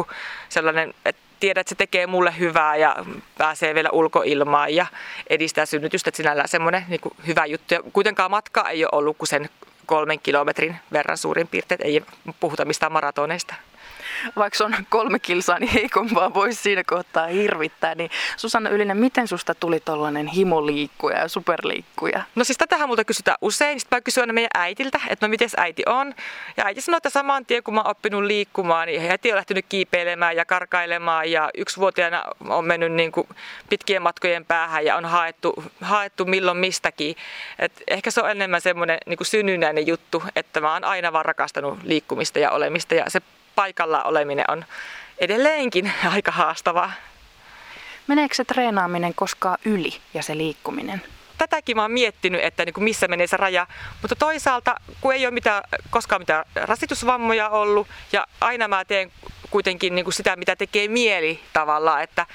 sellainen, 0.48 0.94
että 1.04 1.22
tiedät, 1.40 1.60
että 1.60 1.68
se 1.68 1.74
tekee 1.74 2.06
mulle 2.06 2.38
hyvää 2.38 2.76
ja 2.76 2.96
pääsee 3.38 3.74
vielä 3.74 3.88
ulkoilmaan 3.92 4.74
ja 4.74 4.86
edistää 5.30 5.66
synnytystä. 5.66 6.10
Että 6.10 6.16
sinällään 6.16 6.48
semmoinen 6.48 6.84
niin 6.88 7.00
hyvä 7.26 7.46
juttu. 7.46 7.74
Ja 7.74 7.80
kuitenkaan 7.92 8.30
matka 8.30 8.68
ei 8.68 8.84
ole 8.84 8.90
ollut 8.92 9.18
kuin 9.18 9.28
sen 9.28 9.50
kolmen 9.88 10.20
kilometrin 10.20 10.76
verran 10.92 11.18
suurin 11.18 11.48
piirtein, 11.48 11.80
ei 11.84 12.02
puhuta 12.40 12.64
mistään 12.64 12.92
maratoneista 12.92 13.54
vaikka 14.36 14.64
on 14.64 14.76
kolme 14.88 15.18
kilsaa, 15.18 15.58
niin 15.58 15.72
heikompaa 15.72 16.34
voisi 16.34 16.62
siinä 16.62 16.82
kohtaa 16.84 17.26
hirvittää. 17.26 17.94
Niin 17.94 18.10
Susanna 18.36 18.70
Ylinen, 18.70 18.96
miten 18.96 19.28
susta 19.28 19.54
tuli 19.54 19.80
tollainen 19.80 20.26
himoliikkuja 20.26 21.18
ja 21.18 21.28
superliikkuja? 21.28 22.22
No 22.34 22.44
siis 22.44 22.58
tätähän 22.58 22.88
multa 22.88 23.04
kysytään 23.04 23.38
usein. 23.40 23.80
Sitten 23.80 23.96
mä 23.96 24.00
kysyn 24.00 24.22
aina 24.22 24.32
meidän 24.32 24.50
äitiltä, 24.54 25.00
että 25.08 25.26
no 25.26 25.30
miten 25.30 25.48
äiti 25.56 25.82
on. 25.86 26.14
Ja 26.56 26.64
äiti 26.66 26.80
sanoi, 26.80 26.96
että 26.96 27.10
saman 27.10 27.46
tien 27.46 27.62
kun 27.62 27.74
mä 27.74 27.80
oon 27.80 27.90
oppinut 27.90 28.24
liikkumaan, 28.24 28.86
niin 28.86 29.00
heti 29.00 29.32
on 29.32 29.36
lähtenyt 29.36 29.66
kiipeilemään 29.68 30.36
ja 30.36 30.44
karkailemaan. 30.44 31.30
Ja 31.30 31.50
yksivuotiaana 31.54 32.24
on 32.48 32.64
mennyt 32.64 32.92
niin 32.92 33.12
kuin 33.12 33.28
pitkien 33.68 34.02
matkojen 34.02 34.44
päähän 34.44 34.84
ja 34.84 34.96
on 34.96 35.04
haettu, 35.04 35.64
haettu 35.80 36.24
milloin 36.24 36.58
mistäkin. 36.58 37.16
Et 37.58 37.72
ehkä 37.88 38.10
se 38.10 38.22
on 38.22 38.30
enemmän 38.30 38.60
semmoinen 38.60 38.98
niin 39.06 39.18
synnynnäinen 39.22 39.86
juttu, 39.86 40.22
että 40.36 40.60
mä 40.60 40.72
oon 40.72 40.84
aina 40.84 41.12
vaan 41.12 41.24
rakastanut 41.24 41.78
liikkumista 41.82 42.38
ja 42.38 42.50
olemista. 42.50 42.94
Ja 42.94 43.04
se 43.08 43.20
paikalla 43.58 44.02
oleminen 44.02 44.44
on 44.48 44.64
edelleenkin 45.18 45.92
aika 46.14 46.32
haastavaa. 46.32 46.92
Meneekö 48.06 48.34
se 48.34 48.44
treenaaminen 48.44 49.14
koskaan 49.14 49.58
yli 49.64 49.96
ja 50.14 50.22
se 50.22 50.36
liikkuminen? 50.36 51.02
Tätäkin 51.38 51.76
mä 51.76 51.82
oon 51.82 51.90
miettinyt, 51.90 52.44
että 52.44 52.64
niin 52.64 52.74
kuin 52.74 52.84
missä 52.84 53.08
menee 53.08 53.26
se 53.26 53.36
raja, 53.36 53.66
mutta 54.02 54.16
toisaalta 54.16 54.76
kun 55.00 55.14
ei 55.14 55.26
ole 55.26 55.34
mitään, 55.34 55.62
koskaan 55.90 56.20
mitään 56.20 56.44
rasitusvammoja 56.54 57.48
ollut 57.48 57.88
ja 58.12 58.26
aina 58.40 58.68
mä 58.68 58.84
teen 58.84 59.12
kuitenkin 59.50 59.94
niin 59.94 60.04
kuin 60.04 60.14
sitä, 60.14 60.36
mitä 60.36 60.56
tekee 60.56 60.88
mieli 60.88 61.40
tavallaan, 61.52 62.02
että, 62.02 62.26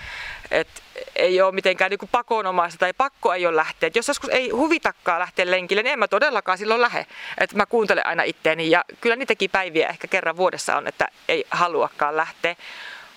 että 0.51 0.81
ei 1.15 1.41
ole 1.41 1.51
mitenkään 1.51 1.89
niin 1.91 2.09
pakonomaista 2.11 2.79
tai 2.79 2.93
pakko 2.93 3.33
ei 3.33 3.45
ole 3.45 3.55
lähteä. 3.55 3.87
Et 3.87 3.95
jos 3.95 4.07
joskus 4.07 4.29
ei 4.29 4.49
huvitakaan 4.49 5.19
lähteä 5.19 5.51
lenkille, 5.51 5.83
niin 5.83 5.93
en 5.93 5.99
mä 5.99 6.07
todellakaan 6.07 6.57
silloin 6.57 6.81
lähde. 6.81 7.05
Et 7.37 7.53
mä 7.53 7.65
kuuntelen 7.65 8.07
aina 8.07 8.23
itteeni 8.23 8.69
ja 8.69 8.83
kyllä 9.01 9.15
niitäkin 9.15 9.49
päiviä 9.49 9.89
ehkä 9.89 10.07
kerran 10.07 10.37
vuodessa 10.37 10.77
on, 10.77 10.87
että 10.87 11.07
ei 11.27 11.45
haluakaan 11.51 12.17
lähteä. 12.17 12.55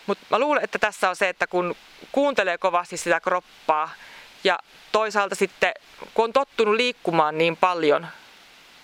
Mutta 0.06 0.26
mä 0.30 0.38
luulen, 0.38 0.64
että 0.64 0.78
tässä 0.78 1.10
on 1.10 1.16
se, 1.16 1.28
että 1.28 1.46
kun 1.46 1.76
kuuntelee 2.12 2.58
kovasti 2.58 2.96
sitä 2.96 3.20
kroppaa 3.20 3.90
ja 4.46 4.58
toisaalta 4.92 5.34
sitten 5.34 5.72
kun 6.14 6.24
on 6.24 6.32
tottunut 6.32 6.74
liikkumaan 6.74 7.38
niin 7.38 7.56
paljon, 7.56 8.06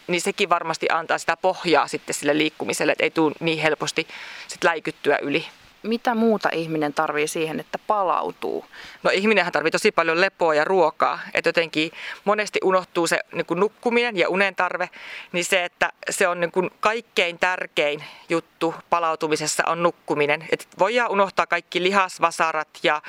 niin 0.07 0.21
sekin 0.21 0.49
varmasti 0.49 0.87
antaa 0.93 1.19
sitä 1.19 1.37
pohjaa 1.37 1.89
sitten 1.89 2.15
sille 2.15 2.39
liikkumiselle, 2.39 2.93
että 2.93 3.05
ei 3.05 3.11
tule 3.11 3.35
niin 3.41 3.59
helposti 3.59 4.09
sit 4.49 4.65
läikyttyä 4.65 5.19
yli. 5.23 5.47
Mitä 5.83 6.15
muuta 6.15 6.49
ihminen 6.53 6.95
tarvii 6.95 7.29
siihen, 7.29 7.61
että 7.61 7.79
palautuu? 7.87 8.65
No 9.03 9.11
ihminenhän 9.11 9.53
tarvitsee 9.53 9.79
tosi 9.79 9.93
paljon 9.93 10.21
lepoa 10.21 10.55
ja 10.55 10.65
ruokaa. 10.65 11.19
Että 11.35 11.49
jotenkin 11.49 11.93
monesti 12.25 12.59
unohtuu 12.65 13.07
se 13.07 13.21
niin 13.33 13.47
kuin 13.47 13.61
nukkuminen 13.61 14.17
ja 14.17 14.29
unen 14.29 14.55
tarve, 14.55 14.91
niin 15.33 15.45
se, 15.45 15.65
että 15.65 15.93
se 16.11 16.29
on 16.29 16.41
niin 16.41 16.53
kuin 16.53 16.71
kaikkein 16.81 17.39
tärkein 17.39 18.05
juttu 18.29 18.75
palautumisessa 18.91 19.63
on 19.67 19.83
nukkuminen. 19.83 20.45
Et 20.53 20.69
voidaan 20.79 21.11
unohtaa 21.11 21.47
kaikki 21.47 21.83
lihasvasarat 21.83 22.69
ja 22.83 23.03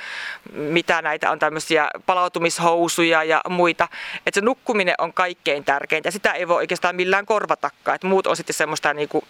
mitä 0.52 1.02
näitä 1.02 1.30
on 1.30 1.38
tämmöisiä 1.38 1.88
palautumishousuja 2.06 3.24
ja 3.24 3.40
muita. 3.48 3.88
Että 4.26 4.40
se 4.40 4.44
nukkuminen 4.44 4.94
on 4.98 5.12
kaikkein 5.12 5.64
tärkeintä. 5.64 6.10
Sitä 6.10 6.32
ei 6.32 6.48
voi 6.48 6.56
oikeastaan 6.56 6.96
millään 6.96 7.26
korvatakaan. 7.26 7.94
Et 7.94 8.04
muut 8.04 8.26
on 8.26 8.36
sitten 8.36 8.54
semmoista 8.54 8.94
niin 8.94 9.08
kuin 9.08 9.24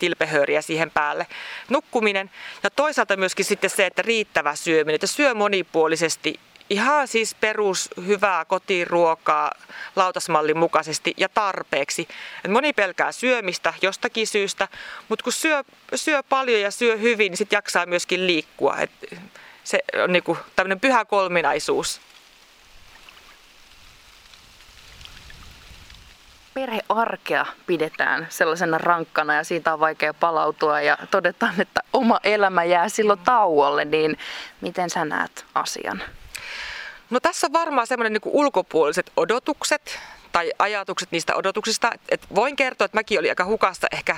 tilpehööriä 0.00 0.62
siihen 0.62 0.90
päälle. 0.90 1.26
Nukkuminen 1.68 2.30
ja 2.62 2.70
toisaalta 2.70 3.16
myöskin 3.16 3.44
sitten 3.44 3.70
se, 3.70 3.86
että 3.86 4.02
riittävä 4.02 4.54
syöminen, 4.54 4.94
että 4.94 5.06
syö 5.06 5.34
monipuolisesti 5.34 6.40
ihan 6.70 7.08
siis 7.08 7.34
perus 7.34 7.90
hyvää 8.06 8.44
kotiruokaa 8.44 9.52
lautasmallin 9.96 10.58
mukaisesti 10.58 11.14
ja 11.16 11.28
tarpeeksi. 11.28 12.08
Et 12.44 12.50
moni 12.50 12.72
pelkää 12.72 13.12
syömistä 13.12 13.74
jostakin 13.82 14.26
syystä, 14.26 14.68
mutta 15.08 15.22
kun 15.22 15.32
syö, 15.32 15.64
syö 15.94 16.22
paljon 16.22 16.60
ja 16.60 16.70
syö 16.70 16.96
hyvin, 16.96 17.30
niin 17.30 17.36
sitten 17.36 17.56
jaksaa 17.56 17.86
myöskin 17.86 18.26
liikkua. 18.26 18.76
Et 18.78 18.90
se 19.64 19.78
on 20.04 20.12
niinku 20.12 20.38
tämmöinen 20.56 20.80
pyhä 20.80 21.04
kolminaisuus. 21.04 22.00
Perhearkea 26.60 27.46
pidetään 27.66 28.26
sellaisena 28.30 28.78
rankkana 28.78 29.34
ja 29.34 29.44
siitä 29.44 29.72
on 29.72 29.80
vaikea 29.80 30.14
palautua 30.14 30.80
ja 30.80 30.98
todetaan, 31.10 31.60
että 31.60 31.80
oma 31.92 32.20
elämä 32.24 32.64
jää 32.64 32.88
silloin 32.88 33.18
tauolle, 33.18 33.84
niin 33.84 34.18
miten 34.60 34.90
sä 34.90 35.04
näet 35.04 35.44
asian? 35.54 36.02
No 37.10 37.20
tässä 37.20 37.46
on 37.46 37.52
varmaan 37.52 37.86
semmoinen 37.86 38.12
niin 38.12 38.32
ulkopuoliset 38.32 39.12
odotukset 39.16 40.00
tai 40.32 40.52
ajatukset 40.58 41.12
niistä 41.12 41.36
odotuksista. 41.36 41.90
Et 42.08 42.20
voin 42.34 42.56
kertoa, 42.56 42.84
että 42.84 42.98
mäkin 42.98 43.18
olin 43.18 43.30
aika 43.30 43.44
hukassa 43.44 43.86
ehkä 43.92 44.16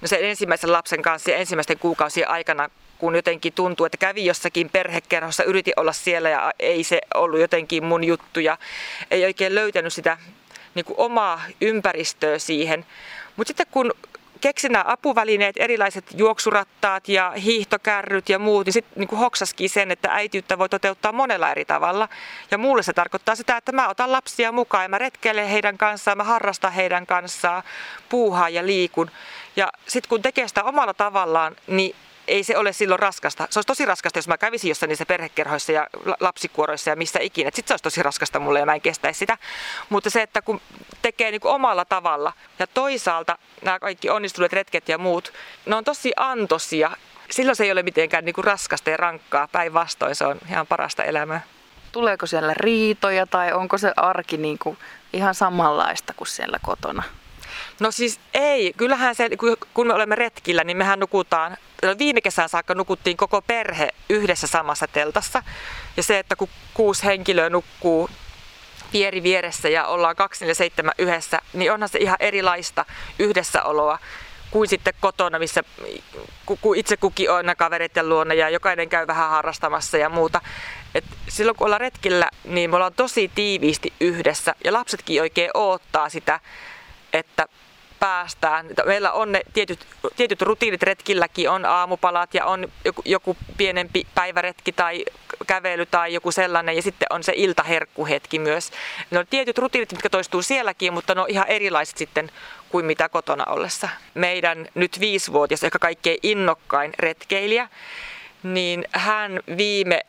no 0.00 0.08
sen 0.08 0.24
ensimmäisen 0.24 0.72
lapsen 0.72 1.02
kanssa 1.02 1.30
ja 1.30 1.36
ensimmäisten 1.36 1.78
kuukausien 1.78 2.30
aikana, 2.30 2.70
kun 2.98 3.16
jotenkin 3.16 3.52
tuntuu, 3.52 3.86
että 3.86 3.98
kävi 3.98 4.24
jossakin 4.24 4.70
perhekerhossa, 4.70 5.44
yritin 5.44 5.74
olla 5.76 5.92
siellä 5.92 6.30
ja 6.30 6.52
ei 6.58 6.84
se 6.84 7.00
ollut 7.14 7.40
jotenkin 7.40 7.84
mun 7.84 8.04
juttu 8.04 8.40
ja 8.40 8.58
ei 9.10 9.24
oikein 9.24 9.54
löytänyt 9.54 9.92
sitä 9.92 10.18
niin 10.74 10.84
kuin 10.84 11.00
omaa 11.00 11.42
ympäristöä 11.60 12.38
siihen. 12.38 12.86
Mutta 13.36 13.48
sitten 13.48 13.66
kun 13.70 13.92
keksin 14.42 14.72
nämä 14.72 14.84
apuvälineet, 14.86 15.56
erilaiset 15.58 16.04
juoksurattaat 16.16 17.08
ja 17.08 17.30
hiihtokärryt 17.30 18.28
ja 18.28 18.38
muut, 18.38 18.66
niin 18.66 18.72
sitten 18.72 18.92
niin 19.00 19.18
hoksaskin 19.18 19.70
sen, 19.70 19.90
että 19.90 20.08
äitiyttä 20.12 20.58
voi 20.58 20.68
toteuttaa 20.68 21.12
monella 21.12 21.50
eri 21.50 21.64
tavalla. 21.64 22.08
Ja 22.50 22.58
mulle 22.58 22.82
se 22.82 22.92
tarkoittaa 22.92 23.34
sitä, 23.34 23.56
että 23.56 23.72
mä 23.72 23.88
otan 23.88 24.12
lapsia 24.12 24.52
mukaan 24.52 24.84
ja 24.84 24.88
mä 24.88 24.98
retkeilen 24.98 25.48
heidän 25.48 25.78
kanssaan, 25.78 26.16
mä 26.16 26.24
harrastan 26.24 26.72
heidän 26.72 27.06
kanssaan, 27.06 27.62
puuhaan 28.08 28.54
ja 28.54 28.66
liikun. 28.66 29.10
Ja 29.56 29.68
sitten 29.86 30.08
kun 30.08 30.22
tekee 30.22 30.48
sitä 30.48 30.64
omalla 30.64 30.94
tavallaan, 30.94 31.56
niin 31.66 31.96
ei 32.28 32.44
se 32.44 32.56
ole 32.56 32.72
silloin 32.72 32.98
raskasta. 32.98 33.46
Se 33.50 33.58
olisi 33.58 33.66
tosi 33.66 33.84
raskasta, 33.84 34.18
jos 34.18 34.28
mä 34.28 34.38
kävisin 34.38 34.68
jossain 34.68 34.88
niissä 34.88 35.06
perhekerhoissa 35.06 35.72
ja 35.72 35.86
lapsikuoroissa 36.20 36.90
ja 36.90 36.96
missä 36.96 37.18
ikinä. 37.22 37.50
Sitten 37.54 37.68
se 37.68 37.72
olisi 37.72 37.82
tosi 37.82 38.02
raskasta 38.02 38.40
mulle 38.40 38.58
ja 38.58 38.66
mä 38.66 38.74
en 38.74 38.80
kestäisi 38.80 39.18
sitä. 39.18 39.38
Mutta 39.88 40.10
se, 40.10 40.22
että 40.22 40.42
kun 40.42 40.60
tekee 41.02 41.30
niin 41.30 41.40
kuin 41.40 41.54
omalla 41.54 41.84
tavalla 41.84 42.32
ja 42.58 42.66
toisaalta 42.66 43.38
nämä 43.62 43.78
kaikki 43.78 44.10
onnistuneet 44.10 44.52
retket 44.52 44.88
ja 44.88 44.98
muut, 44.98 45.32
ne 45.66 45.76
on 45.76 45.84
tosi 45.84 46.12
antosia. 46.16 46.90
Silloin 47.30 47.56
se 47.56 47.64
ei 47.64 47.72
ole 47.72 47.82
mitenkään 47.82 48.24
niin 48.24 48.34
kuin 48.34 48.44
raskasta 48.44 48.90
ja 48.90 48.96
rankkaa. 48.96 49.48
Päinvastoin 49.48 50.14
se 50.14 50.26
on 50.26 50.38
ihan 50.48 50.66
parasta 50.66 51.04
elämää. 51.04 51.40
Tuleeko 51.92 52.26
siellä 52.26 52.54
riitoja 52.54 53.26
tai 53.26 53.52
onko 53.52 53.78
se 53.78 53.92
arki 53.96 54.36
niin 54.36 54.58
kuin 54.58 54.78
ihan 55.12 55.34
samanlaista 55.34 56.14
kuin 56.16 56.28
siellä 56.28 56.58
kotona? 56.62 57.02
No 57.80 57.90
siis 57.90 58.20
ei. 58.34 58.72
Kyllähän 58.76 59.14
se, 59.14 59.30
kun 59.74 59.86
me 59.86 59.94
olemme 59.94 60.14
retkillä, 60.14 60.64
niin 60.64 60.76
mehän 60.76 61.00
nukutaan 61.00 61.56
viime 61.98 62.20
kesän 62.20 62.48
saakka 62.48 62.74
nukuttiin 62.74 63.16
koko 63.16 63.42
perhe 63.42 63.88
yhdessä 64.08 64.46
samassa 64.46 64.86
teltassa. 64.86 65.42
Ja 65.96 66.02
se, 66.02 66.18
että 66.18 66.36
kun 66.36 66.48
kuusi 66.74 67.04
henkilöä 67.04 67.50
nukkuu 67.50 68.10
vieri 68.92 69.22
vieressä 69.22 69.68
ja 69.68 69.86
ollaan 69.86 70.16
247 70.16 70.94
yhdessä, 70.98 71.38
niin 71.52 71.72
onhan 71.72 71.88
se 71.88 71.98
ihan 71.98 72.16
erilaista 72.20 72.84
yhdessäoloa 73.18 73.98
kuin 74.50 74.68
sitten 74.68 74.94
kotona, 75.00 75.38
missä 75.38 75.62
itse 76.76 76.96
kukin 76.96 77.30
on 77.30 77.44
kavereiden 77.56 78.08
luona 78.08 78.34
ja 78.34 78.48
jokainen 78.48 78.88
käy 78.88 79.06
vähän 79.06 79.30
harrastamassa 79.30 79.98
ja 79.98 80.08
muuta. 80.08 80.40
Et 80.94 81.04
silloin 81.28 81.56
kun 81.56 81.64
ollaan 81.64 81.80
retkillä, 81.80 82.28
niin 82.44 82.70
me 82.70 82.76
ollaan 82.76 82.94
tosi 82.94 83.30
tiiviisti 83.34 83.92
yhdessä 84.00 84.54
ja 84.64 84.72
lapsetkin 84.72 85.22
oikein 85.22 85.50
odottaa 85.54 86.08
sitä, 86.08 86.40
että 87.12 87.46
päästään. 88.00 88.66
Meillä 88.86 89.12
on 89.12 89.32
ne 89.32 89.40
tietyt, 89.52 89.86
tietyt 90.16 90.42
rutiinit 90.42 90.82
retkilläkin, 90.82 91.50
on 91.50 91.64
aamupalat 91.64 92.34
ja 92.34 92.46
on 92.46 92.68
joku, 92.84 93.02
joku 93.04 93.36
pienempi 93.56 94.06
päiväretki 94.14 94.72
tai 94.72 95.04
kävely 95.46 95.86
tai 95.86 96.14
joku 96.14 96.32
sellainen 96.32 96.76
ja 96.76 96.82
sitten 96.82 97.06
on 97.10 97.22
se 97.22 97.32
iltaherkkuhetki 97.36 98.38
myös. 98.38 98.70
Ne 99.10 99.18
on 99.18 99.26
tietyt 99.30 99.58
rutiinit, 99.58 99.92
mitkä 99.92 100.10
toistuu 100.10 100.42
sielläkin, 100.42 100.92
mutta 100.92 101.14
ne 101.14 101.20
on 101.20 101.30
ihan 101.30 101.48
erilaiset 101.48 101.98
sitten 101.98 102.30
kuin 102.68 102.84
mitä 102.84 103.08
kotona 103.08 103.44
ollessa. 103.44 103.88
Meidän 104.14 104.68
nyt 104.74 105.00
viisivuotias, 105.00 105.64
ehkä 105.64 105.78
kaikkein 105.78 106.18
innokkain 106.22 106.92
retkeilijä, 106.98 107.68
niin 108.42 108.84
hän 108.92 109.40
viime 109.56 110.00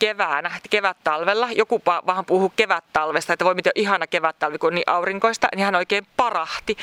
keväänä, 0.00 0.50
kevät-talvella, 0.70 1.48
joku 1.52 1.82
vähän 2.06 2.24
puhuu 2.24 2.52
kevät-talvesta, 2.56 3.32
että 3.32 3.44
voi 3.44 3.54
miten 3.54 3.72
ihana 3.74 4.06
kevät-talvi, 4.06 4.58
kun 4.58 4.66
on 4.66 4.74
niin 4.74 4.84
aurinkoista, 4.90 5.48
niin 5.56 5.64
hän 5.64 5.74
oikein 5.74 6.06
parahti. 6.16 6.76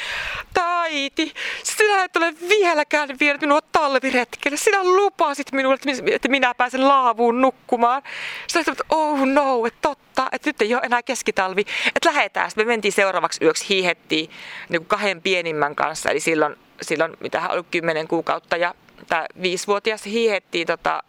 Taiti, 0.54 1.34
sinä 1.64 2.04
et 2.04 2.16
ole 2.16 2.34
vieläkään 2.50 3.10
vienyt 3.20 3.42
minua 3.42 3.60
talviretkelle. 3.62 4.58
Sinä 4.58 4.84
lupasit 4.84 5.52
minulle, 5.52 5.78
että 6.12 6.30
minä 6.30 6.54
pääsen 6.54 6.88
laavuun 6.88 7.42
nukkumaan. 7.42 8.04
Sitten 8.48 8.72
että 8.72 8.84
oh 8.90 9.26
no, 9.26 9.66
että 9.66 9.80
totta, 9.82 10.28
että 10.32 10.50
nyt 10.50 10.62
ei 10.62 10.76
ole 10.76 10.82
enää 10.86 11.04
keskitalvi. 11.04 11.66
Että 11.96 12.10
lähetään. 12.10 12.50
Sitten 12.50 12.68
me 12.68 12.72
mentiin 12.74 12.92
seuraavaksi 12.92 13.44
yöksi, 13.44 13.70
hiihettiin 13.70 14.30
niin 14.70 14.86
kahden 14.86 15.22
pienimmän 15.22 15.76
kanssa, 15.76 16.10
eli 16.10 16.20
silloin, 16.20 16.56
silloin 16.82 17.18
mitä 17.20 17.40
hän 17.40 17.52
oli 17.52 17.64
kymmenen 17.72 18.08
kuukautta 18.08 18.58
ja 18.58 18.76
tämä 19.08 19.26
viisivuotias 19.42 20.06
hiihettiin 20.06 20.68
tota, 20.68 21.04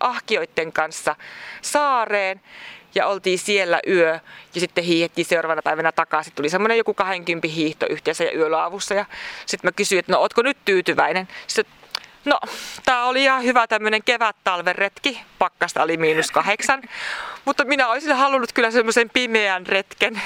ahkioiden 0.00 0.72
kanssa 0.72 1.16
saareen 1.62 2.40
ja 2.94 3.06
oltiin 3.06 3.38
siellä 3.38 3.80
yö 3.88 4.20
ja 4.54 4.60
sitten 4.60 4.84
hiihettiin 4.84 5.24
seuraavana 5.24 5.62
päivänä 5.62 5.92
takaisin. 5.92 6.32
Tuli 6.36 6.48
semmoinen 6.48 6.78
joku 6.78 6.94
20 6.94 7.48
hiihto 7.48 7.86
yhteensä 7.90 8.24
ja 8.24 8.32
yölaavussa 8.32 8.94
ja 8.94 9.04
sitten 9.46 9.68
mä 9.68 9.72
kysyin, 9.72 9.98
että 9.98 10.12
no 10.12 10.18
ootko 10.18 10.42
nyt 10.42 10.58
tyytyväinen? 10.64 11.28
Sitten 11.46 11.81
No, 12.24 12.40
tämä 12.84 13.04
oli 13.04 13.22
ihan 13.22 13.42
hyvä 13.42 13.66
tämmöinen 13.66 14.02
kevät-talven 14.04 14.74
retki. 14.74 15.20
Pakkasta 15.38 15.82
oli 15.82 15.96
miinus 15.96 16.30
kahdeksan. 16.30 16.82
Mutta 17.44 17.64
minä 17.64 17.88
olisin 17.88 18.16
halunnut 18.16 18.52
kyllä 18.52 18.70
semmoisen 18.70 19.10
pimeän 19.10 19.66
retken. 19.66 20.20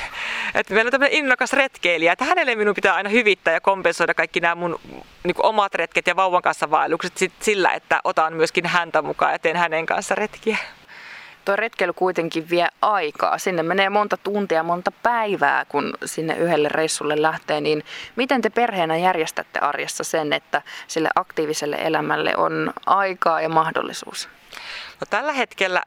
Että 0.55 0.75
meillä 0.75 0.89
on 0.89 0.93
tämmöinen 0.93 1.19
innokas 1.19 1.53
retkeilijä. 1.53 2.13
Että 2.13 2.25
hänelle 2.25 2.55
minun 2.55 2.75
pitää 2.75 2.95
aina 2.95 3.09
hyvittää 3.09 3.55
ja 3.55 3.61
kompensoida 3.61 4.15
kaikki 4.15 4.41
nämä 4.41 4.55
mun 4.55 4.81
niin 5.25 5.35
omat 5.39 5.75
retket 5.75 6.07
ja 6.07 6.17
vauvan 6.17 6.43
kanssa 6.43 6.71
vaellukset 6.71 7.13
sillä, 7.41 7.71
että 7.71 8.01
otan 8.05 8.33
myöskin 8.33 8.67
häntä 8.67 9.03
mukaan 9.03 9.33
ja 9.33 9.39
teen 9.39 9.57
hänen 9.57 9.87
kanssa 9.87 10.15
retkiä 10.15 10.57
tuo 11.47 11.57
retkeily 11.57 11.93
kuitenkin 11.93 12.51
vie 12.51 12.69
aikaa. 12.83 13.39
Sinne 13.39 13.63
menee 13.63 13.91
monta 13.91 14.17
tuntia, 14.17 14.63
monta 14.63 14.93
päivää, 15.03 15.65
kun 15.65 15.95
sinne 16.05 16.37
yhdelle 16.37 16.69
reissulle 16.69 17.23
lähtee. 17.23 17.61
Niin 17.61 17.85
miten 18.17 18.43
te 18.43 18.51
perheenä 18.51 18.97
järjestätte 18.97 19.59
arjessa 19.59 20.05
sen, 20.05 20.33
että 20.33 20.63
sille 20.87 21.09
aktiiviselle 21.15 21.77
elämälle 21.77 22.37
on 22.37 22.73
aikaa 22.87 23.41
ja 23.41 23.49
mahdollisuus? 23.49 24.29
No, 25.01 25.07
tällä 25.11 25.33
hetkellä 25.33 25.83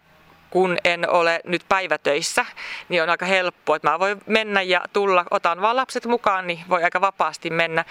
kun 0.50 0.78
en 0.84 1.10
ole 1.10 1.40
nyt 1.46 1.62
päivätöissä, 1.70 2.46
niin 2.90 3.04
on 3.04 3.10
aika 3.10 3.26
helppoa, 3.26 3.76
että 3.76 3.90
mä 3.90 4.00
voin 4.00 4.22
mennä 4.26 4.62
ja 4.62 4.82
tulla, 4.94 5.26
otan 5.32 5.62
vaan 5.62 5.76
lapset 5.76 6.06
mukaan, 6.06 6.48
niin 6.48 6.60
voi 6.70 6.84
aika 6.84 7.02
vapaasti 7.02 7.50
mennä. 7.50 7.86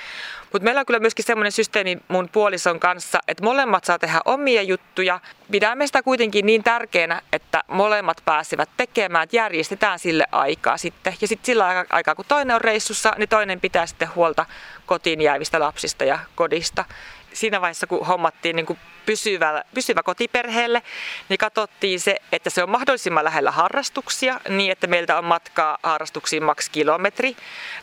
Mutta 0.52 0.64
meillä 0.64 0.80
on 0.80 0.86
kyllä 0.86 1.00
myöskin 1.00 1.24
semmoinen 1.24 1.52
systeemi 1.52 1.98
mun 2.08 2.28
puolison 2.32 2.80
kanssa, 2.80 3.18
että 3.28 3.44
molemmat 3.44 3.84
saa 3.84 3.98
tehdä 3.98 4.20
omia 4.24 4.62
juttuja. 4.62 5.20
Pidämme 5.50 5.86
sitä 5.86 6.02
kuitenkin 6.02 6.46
niin 6.46 6.64
tärkeänä, 6.64 7.22
että 7.32 7.64
molemmat 7.68 8.22
pääsevät 8.24 8.70
tekemään, 8.76 9.24
että 9.24 9.36
järjestetään 9.36 9.98
sille 9.98 10.24
aikaa 10.32 10.76
sitten. 10.76 11.14
Ja 11.20 11.28
sitten 11.28 11.46
sillä 11.46 11.84
aikaa, 11.90 12.14
kun 12.14 12.24
toinen 12.28 12.54
on 12.54 12.60
reissussa, 12.60 13.12
niin 13.16 13.28
toinen 13.28 13.60
pitää 13.60 13.86
sitten 13.86 14.14
huolta 14.14 14.46
kotiin 14.86 15.20
jäävistä 15.20 15.60
lapsista 15.60 16.04
ja 16.04 16.18
kodista 16.34 16.84
siinä 17.32 17.60
vaiheessa, 17.60 17.86
kun 17.86 18.06
hommattiin 18.06 18.56
niin 18.56 18.66
kuin 18.66 18.78
pysyvä, 19.06 19.64
pysyvä 19.74 20.02
kotiperheelle, 20.02 20.82
niin 21.28 21.38
katsottiin 21.38 22.00
se, 22.00 22.16
että 22.32 22.50
se 22.50 22.62
on 22.62 22.70
mahdollisimman 22.70 23.24
lähellä 23.24 23.50
harrastuksia, 23.50 24.40
niin 24.48 24.72
että 24.72 24.86
meiltä 24.86 25.18
on 25.18 25.24
matkaa 25.24 25.78
harrastuksiin 25.82 26.42
maks 26.42 26.68
kilometri. 26.68 27.36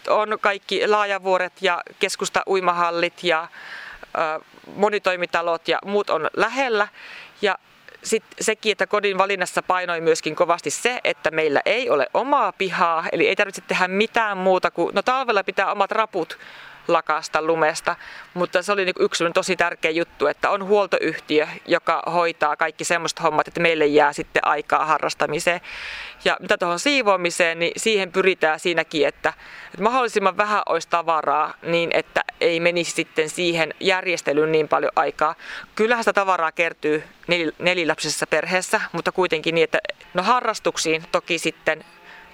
On 0.08 0.38
kaikki 0.42 0.88
laajavuoret 0.88 1.54
ja 1.62 1.82
keskusta 2.00 2.44
uimahallit 2.48 3.24
ja 3.24 3.48
monitoimitalot 4.76 5.68
ja 5.68 5.80
muut 5.86 6.10
on 6.10 6.30
lähellä. 6.38 6.88
Ja 7.42 7.58
sitten 8.04 8.44
sekin, 8.44 8.72
että 8.72 8.88
kodin 8.88 9.18
valinnassa 9.18 9.64
painoi 9.64 10.02
myöskin 10.02 10.36
kovasti 10.36 10.70
se, 10.70 11.00
että 11.04 11.32
meillä 11.32 11.62
ei 11.66 11.90
ole 11.90 12.08
omaa 12.14 12.52
pihaa, 12.52 13.04
eli 13.12 13.28
ei 13.28 13.36
tarvitse 13.36 13.62
tehdä 13.62 13.88
mitään 13.88 14.38
muuta 14.38 14.72
kuin, 14.72 14.96
no 14.96 15.02
talvella 15.02 15.44
pitää 15.44 15.72
omat 15.72 15.92
raput 15.92 16.38
lakasta 16.88 17.42
lumesta, 17.42 17.96
mutta 18.34 18.62
se 18.62 18.72
oli 18.72 18.86
niin 18.86 18.96
yksi 19.00 19.24
tosi 19.34 19.56
tärkeä 19.56 19.92
juttu, 19.92 20.28
että 20.28 20.50
on 20.50 20.64
huoltoyhtiö, 20.64 21.48
joka 21.66 22.04
hoitaa 22.14 22.56
kaikki 22.56 22.84
semmoista 22.84 23.24
hommat, 23.24 23.48
että 23.48 23.60
meille 23.60 23.86
jää 23.86 24.14
sitten 24.14 24.48
aikaa 24.48 24.86
harrastamiseen. 24.86 25.62
Ja 26.26 26.38
mitä 26.40 26.58
tuohon 26.58 26.80
siivoamiseen, 26.80 27.60
niin 27.60 27.72
siihen 27.78 28.12
pyritään 28.12 28.60
siinäkin, 28.60 29.08
että, 29.08 29.34
että 29.66 29.84
mahdollisimman 29.84 30.38
vähän 30.38 30.62
olisi 30.66 30.90
tavaraa 30.90 31.54
niin, 31.62 31.90
että 31.94 32.22
ei 32.42 32.60
menisi 32.60 32.92
sitten 32.92 33.30
siihen 33.30 33.74
järjestelyyn 33.80 34.52
niin 34.52 34.68
paljon 34.68 34.92
aikaa. 34.96 35.36
Kyllähän 35.76 36.04
sitä 36.04 36.14
tavaraa 36.14 36.52
kertyy 36.52 37.04
nel, 37.28 37.52
nelilapsisessa 37.60 38.28
perheessä, 38.28 38.82
mutta 38.92 39.12
kuitenkin 39.12 39.56
niin, 39.56 39.64
että 39.64 39.80
no 40.14 40.24
harrastuksiin 40.24 41.04
toki 41.12 41.40
sitten 41.40 41.86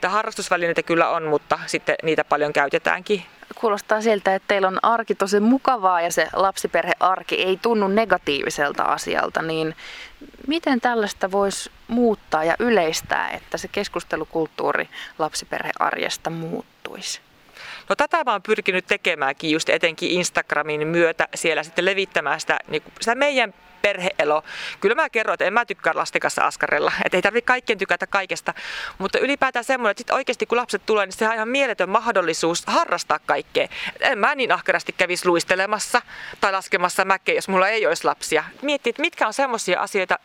harrastusvälineitä 0.09 0.83
kyllä 0.83 1.09
on, 1.09 1.23
mutta 1.23 1.59
sitten 1.65 1.95
niitä 2.03 2.23
paljon 2.23 2.53
käytetäänkin 2.53 3.23
kuulostaa 3.61 4.01
siltä, 4.01 4.35
että 4.35 4.47
teillä 4.47 4.67
on 4.67 4.79
arki 4.81 5.15
tosi 5.15 5.39
mukavaa 5.39 6.01
ja 6.01 6.11
se 6.11 6.27
lapsiperhearki 6.33 7.35
ei 7.35 7.59
tunnu 7.61 7.87
negatiiviselta 7.87 8.83
asialta, 8.83 9.41
niin 9.41 9.75
miten 10.47 10.81
tällaista 10.81 11.31
voisi 11.31 11.71
muuttaa 11.87 12.43
ja 12.43 12.55
yleistää, 12.59 13.29
että 13.29 13.57
se 13.57 13.67
keskustelukulttuuri 13.67 14.89
lapsiperhearjesta 15.19 16.29
muuttuisi? 16.29 17.21
No 17.89 17.95
tätä 17.95 18.23
mä 18.23 18.31
oon 18.31 18.41
pyrkinyt 18.41 18.87
tekemäänkin 18.87 19.51
just 19.51 19.69
etenkin 19.69 20.11
Instagramin 20.11 20.87
myötä 20.87 21.27
siellä 21.35 21.63
sitten 21.63 21.85
levittämään 21.85 22.39
sitä, 22.39 22.59
niin 22.67 22.83
sitä 22.99 23.15
meidän 23.15 23.53
perheelo. 23.81 24.43
Kyllä 24.79 24.95
mä 24.95 25.09
kerron, 25.09 25.33
että 25.33 25.45
en 25.45 25.53
mä 25.53 25.65
tykkää 25.65 25.93
lasten 25.95 26.21
kanssa 26.21 26.45
askarella. 26.45 26.91
Että 27.05 27.17
ei 27.17 27.21
tarvitse 27.21 27.45
kaikkien 27.45 27.77
tykätä 27.77 28.07
kaikesta. 28.07 28.53
Mutta 28.97 29.19
ylipäätään 29.19 29.65
semmoinen, 29.65 29.91
että 29.91 30.01
sit 30.01 30.09
oikeasti 30.09 30.45
kun 30.45 30.57
lapset 30.57 30.85
tulee, 30.85 31.05
niin 31.05 31.13
se 31.13 31.27
on 31.27 31.33
ihan 31.33 31.47
mieletön 31.47 31.89
mahdollisuus 31.89 32.63
harrastaa 32.67 33.19
kaikkea. 33.25 33.67
En 33.99 34.17
mä 34.17 34.35
niin 34.35 34.51
ahkerasti 34.51 34.91
kävisi 34.97 35.27
luistelemassa 35.27 36.01
tai 36.41 36.51
laskemassa 36.51 37.05
mäkeä, 37.05 37.35
jos 37.35 37.47
mulla 37.47 37.69
ei 37.69 37.87
olisi 37.87 38.05
lapsia. 38.05 38.43
Miettii, 38.61 38.89
että 38.89 39.01
mitkä 39.01 39.27
on 39.27 39.33
semmoisia 39.33 39.79
asioita, 39.79 40.19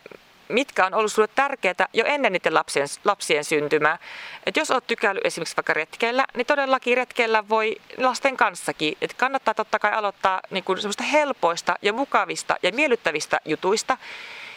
mitkä 0.49 0.87
on 0.87 0.95
ollut 0.95 1.13
sulle 1.13 1.29
tärkeää 1.35 1.89
jo 1.93 2.05
ennen 2.07 2.33
niiden 2.33 2.55
lapsien, 2.55 2.87
lapsien 3.05 3.45
syntymää. 3.45 3.99
Et 4.47 4.57
jos 4.57 4.71
olet 4.71 4.87
tykännyt 4.87 5.27
esimerkiksi 5.27 5.57
vaikka 5.57 5.75
retkeillä, 5.75 6.25
niin 6.35 6.47
todellakin 6.47 6.97
retkeillä 6.97 7.49
voi 7.49 7.77
lasten 7.97 8.37
kanssakin. 8.37 8.97
Et 9.01 9.15
kannattaa 9.15 9.55
totta 9.55 9.79
kai 9.79 9.93
aloittaa 9.93 10.41
niin 10.51 10.65
semmoista 10.77 11.05
helpoista 11.05 11.77
ja 11.83 11.93
mukavista 11.93 12.57
ja 12.63 12.73
miellyttävistä 12.73 13.41
jutuista. 13.45 13.99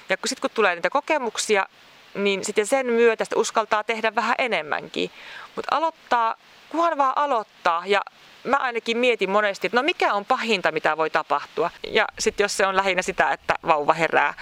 Ja 0.10 0.18
kun 0.18 0.28
sitten 0.28 0.42
kun 0.42 0.50
tulee 0.54 0.76
niitä 0.76 0.90
kokemuksia, 0.90 1.66
niin 2.14 2.46
sitten 2.46 2.68
sen 2.68 2.86
myötä 2.86 3.24
sitä 3.24 3.40
uskaltaa 3.40 3.84
tehdä 3.84 4.16
vähän 4.16 4.36
enemmänkin. 4.38 5.12
Mutta 5.56 5.76
aloittaa, 5.76 6.36
kunhan 6.70 6.98
vaan 6.98 7.14
aloittaa 7.16 7.84
ja 7.86 8.02
mä 8.44 8.58
ainakin 8.58 8.98
mietin 8.98 9.30
monesti, 9.30 9.68
että 9.68 9.78
no 9.78 9.84
mikä 9.84 10.14
on 10.14 10.26
pahinta, 10.26 10.72
mitä 10.72 10.98
voi 10.98 11.10
tapahtua. 11.10 11.72
Ja 11.88 12.08
sitten 12.20 12.44
jos 12.44 12.58
se 12.58 12.66
on 12.66 12.76
lähinnä 12.76 13.02
sitä, 13.02 13.32
että 13.32 13.56
vauva 13.68 13.94
herää 13.94 14.34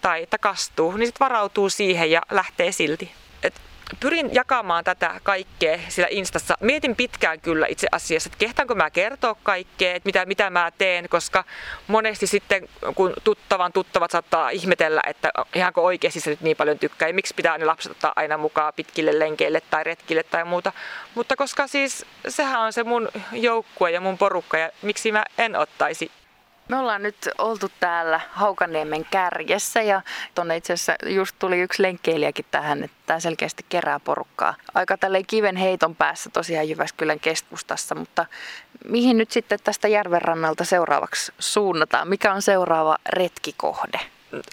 tai 0.00 0.22
että 0.22 0.38
kastuu, 0.38 0.96
niin 0.96 1.06
sitten 1.06 1.24
varautuu 1.24 1.70
siihen 1.70 2.10
ja 2.10 2.22
lähtee 2.30 2.72
silti. 2.72 3.12
Et 3.42 3.54
pyrin 4.00 4.34
jakamaan 4.34 4.84
tätä 4.84 5.20
kaikkea 5.22 5.78
sillä 5.88 6.08
Instassa. 6.10 6.56
Mietin 6.60 6.96
pitkään 6.96 7.40
kyllä 7.40 7.66
itse 7.66 7.86
asiassa, 7.92 8.28
että 8.28 8.38
kehtaanko 8.38 8.74
mä 8.74 8.90
kertoa 8.90 9.36
kaikkea, 9.42 9.94
että 9.94 10.06
mitä, 10.06 10.26
mitä 10.26 10.50
mä 10.50 10.72
teen, 10.78 11.08
koska 11.08 11.44
monesti 11.86 12.26
sitten 12.26 12.68
kun 12.94 13.12
tuttavan 13.24 13.72
tuttavat 13.72 14.10
saattaa 14.10 14.50
ihmetellä, 14.50 15.00
että 15.06 15.30
ihanko 15.54 15.84
oikeasti 15.84 16.20
se 16.20 16.30
nyt 16.30 16.40
niin 16.40 16.56
paljon 16.56 16.78
tykkää 16.78 17.08
ja 17.08 17.14
miksi 17.14 17.34
pitää 17.34 17.58
ne 17.58 17.64
lapset 17.64 17.92
ottaa 17.92 18.12
aina 18.16 18.38
mukaan 18.38 18.72
pitkille 18.76 19.18
lenkeille 19.18 19.60
tai 19.60 19.84
retkille 19.84 20.22
tai 20.22 20.44
muuta. 20.44 20.72
Mutta 21.14 21.36
koska 21.36 21.66
siis 21.66 22.06
sehän 22.28 22.60
on 22.60 22.72
se 22.72 22.84
mun 22.84 23.08
joukkue 23.32 23.90
ja 23.90 24.00
mun 24.00 24.18
porukka 24.18 24.58
ja 24.58 24.70
miksi 24.82 25.12
mä 25.12 25.24
en 25.38 25.56
ottaisi 25.56 26.10
me 26.70 26.76
ollaan 26.76 27.02
nyt 27.02 27.28
oltu 27.38 27.70
täällä 27.80 28.20
Haukaniemen 28.32 29.06
kärjessä 29.10 29.82
ja 29.82 30.02
tuonne 30.34 30.56
itse 30.56 30.72
asiassa 30.72 30.94
just 31.06 31.36
tuli 31.38 31.60
yksi 31.60 31.82
lenkkeilijäkin 31.82 32.44
tähän, 32.50 32.84
että 32.84 32.96
tämä 33.06 33.20
selkeästi 33.20 33.64
kerää 33.68 34.00
porukkaa. 34.00 34.54
Aika 34.74 34.96
tälleen 34.96 35.26
kiven 35.26 35.56
heiton 35.56 35.96
päässä 35.96 36.30
tosiaan 36.30 36.68
Jyväskylän 36.68 37.20
keskustassa, 37.20 37.94
mutta 37.94 38.26
mihin 38.88 39.18
nyt 39.18 39.30
sitten 39.30 39.58
tästä 39.64 39.88
järvenrannalta 39.88 40.64
seuraavaksi 40.64 41.32
suunnataan? 41.38 42.08
Mikä 42.08 42.32
on 42.32 42.42
seuraava 42.42 42.96
retkikohde? 43.08 44.00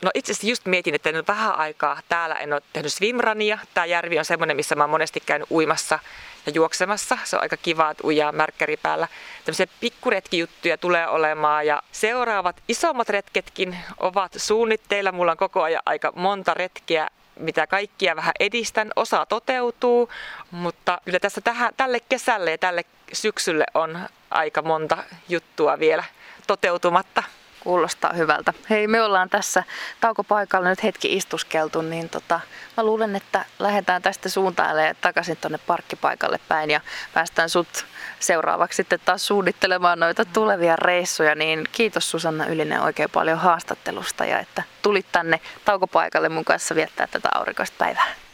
No 0.03 0.11
itse 0.13 0.31
asiassa 0.31 0.47
just 0.47 0.65
mietin, 0.65 0.95
että 0.95 1.09
en 1.09 1.23
vähän 1.27 1.55
aikaa 1.55 2.01
täällä 2.09 2.35
en 2.35 2.53
ole 2.53 2.61
tehnyt 2.73 2.93
swimrania. 2.93 3.59
Tämä 3.73 3.85
järvi 3.85 4.19
on 4.19 4.25
semmoinen, 4.25 4.55
missä 4.55 4.75
mä 4.75 4.83
oon 4.83 4.89
monesti 4.89 5.19
käynyt 5.25 5.51
uimassa 5.51 5.99
ja 6.47 6.53
juoksemassa. 6.55 7.17
Se 7.23 7.35
on 7.35 7.41
aika 7.41 7.57
kiva, 7.57 7.89
että 7.89 8.07
ujaa 8.07 8.31
märkkäri 8.31 8.77
päällä. 8.77 9.07
Tämmöisiä 9.45 9.67
pikkuretkijuttuja 9.79 10.77
tulee 10.77 11.07
olemaan 11.07 11.67
ja 11.67 11.81
seuraavat 11.91 12.63
isommat 12.67 13.09
retketkin 13.09 13.77
ovat 13.97 14.31
suunnitteilla. 14.37 15.11
Mulla 15.11 15.31
on 15.31 15.37
koko 15.37 15.63
ajan 15.63 15.81
aika 15.85 16.13
monta 16.15 16.53
retkeä 16.53 17.09
mitä 17.39 17.67
kaikkia 17.67 18.15
vähän 18.15 18.33
edistän. 18.39 18.91
Osa 18.95 19.25
toteutuu, 19.25 20.09
mutta 20.51 21.01
kyllä 21.05 21.19
tässä 21.19 21.41
tähän, 21.41 21.73
tälle 21.77 21.99
kesälle 21.99 22.51
ja 22.51 22.57
tälle 22.57 22.83
syksylle 23.13 23.65
on 23.73 23.99
aika 24.31 24.61
monta 24.61 25.03
juttua 25.29 25.79
vielä 25.79 26.03
toteutumatta. 26.47 27.23
Kuulostaa 27.67 28.13
hyvältä. 28.13 28.53
Hei, 28.69 28.87
me 28.87 29.01
ollaan 29.01 29.29
tässä 29.29 29.63
taukopaikalla 30.01 30.69
nyt 30.69 30.83
hetki 30.83 31.15
istuskeltu, 31.15 31.81
niin 31.81 32.09
tota, 32.09 32.39
mä 32.77 32.83
luulen, 32.83 33.15
että 33.15 33.45
lähdetään 33.59 34.01
tästä 34.01 34.29
suuntailemaan 34.29 34.95
takaisin 35.01 35.37
tuonne 35.37 35.57
parkkipaikalle 35.57 36.39
päin 36.47 36.69
ja 36.69 36.81
päästään 37.13 37.49
sut 37.49 37.85
seuraavaksi 38.19 38.77
sitten 38.77 38.99
taas 39.05 39.27
suunnittelemaan 39.27 39.99
noita 39.99 40.25
tulevia 40.25 40.75
reissuja. 40.75 41.35
Niin 41.35 41.63
kiitos 41.71 42.11
Susanna 42.11 42.45
Ylinen 42.45 42.81
oikein 42.81 43.09
paljon 43.09 43.37
haastattelusta 43.37 44.25
ja 44.25 44.39
että 44.39 44.63
tulit 44.81 45.05
tänne 45.11 45.39
taukopaikalle 45.65 46.29
mun 46.29 46.45
kanssa 46.45 46.75
viettää 46.75 47.07
tätä 47.07 47.29
aurinkoista 47.33 47.75
päivää. 47.77 48.26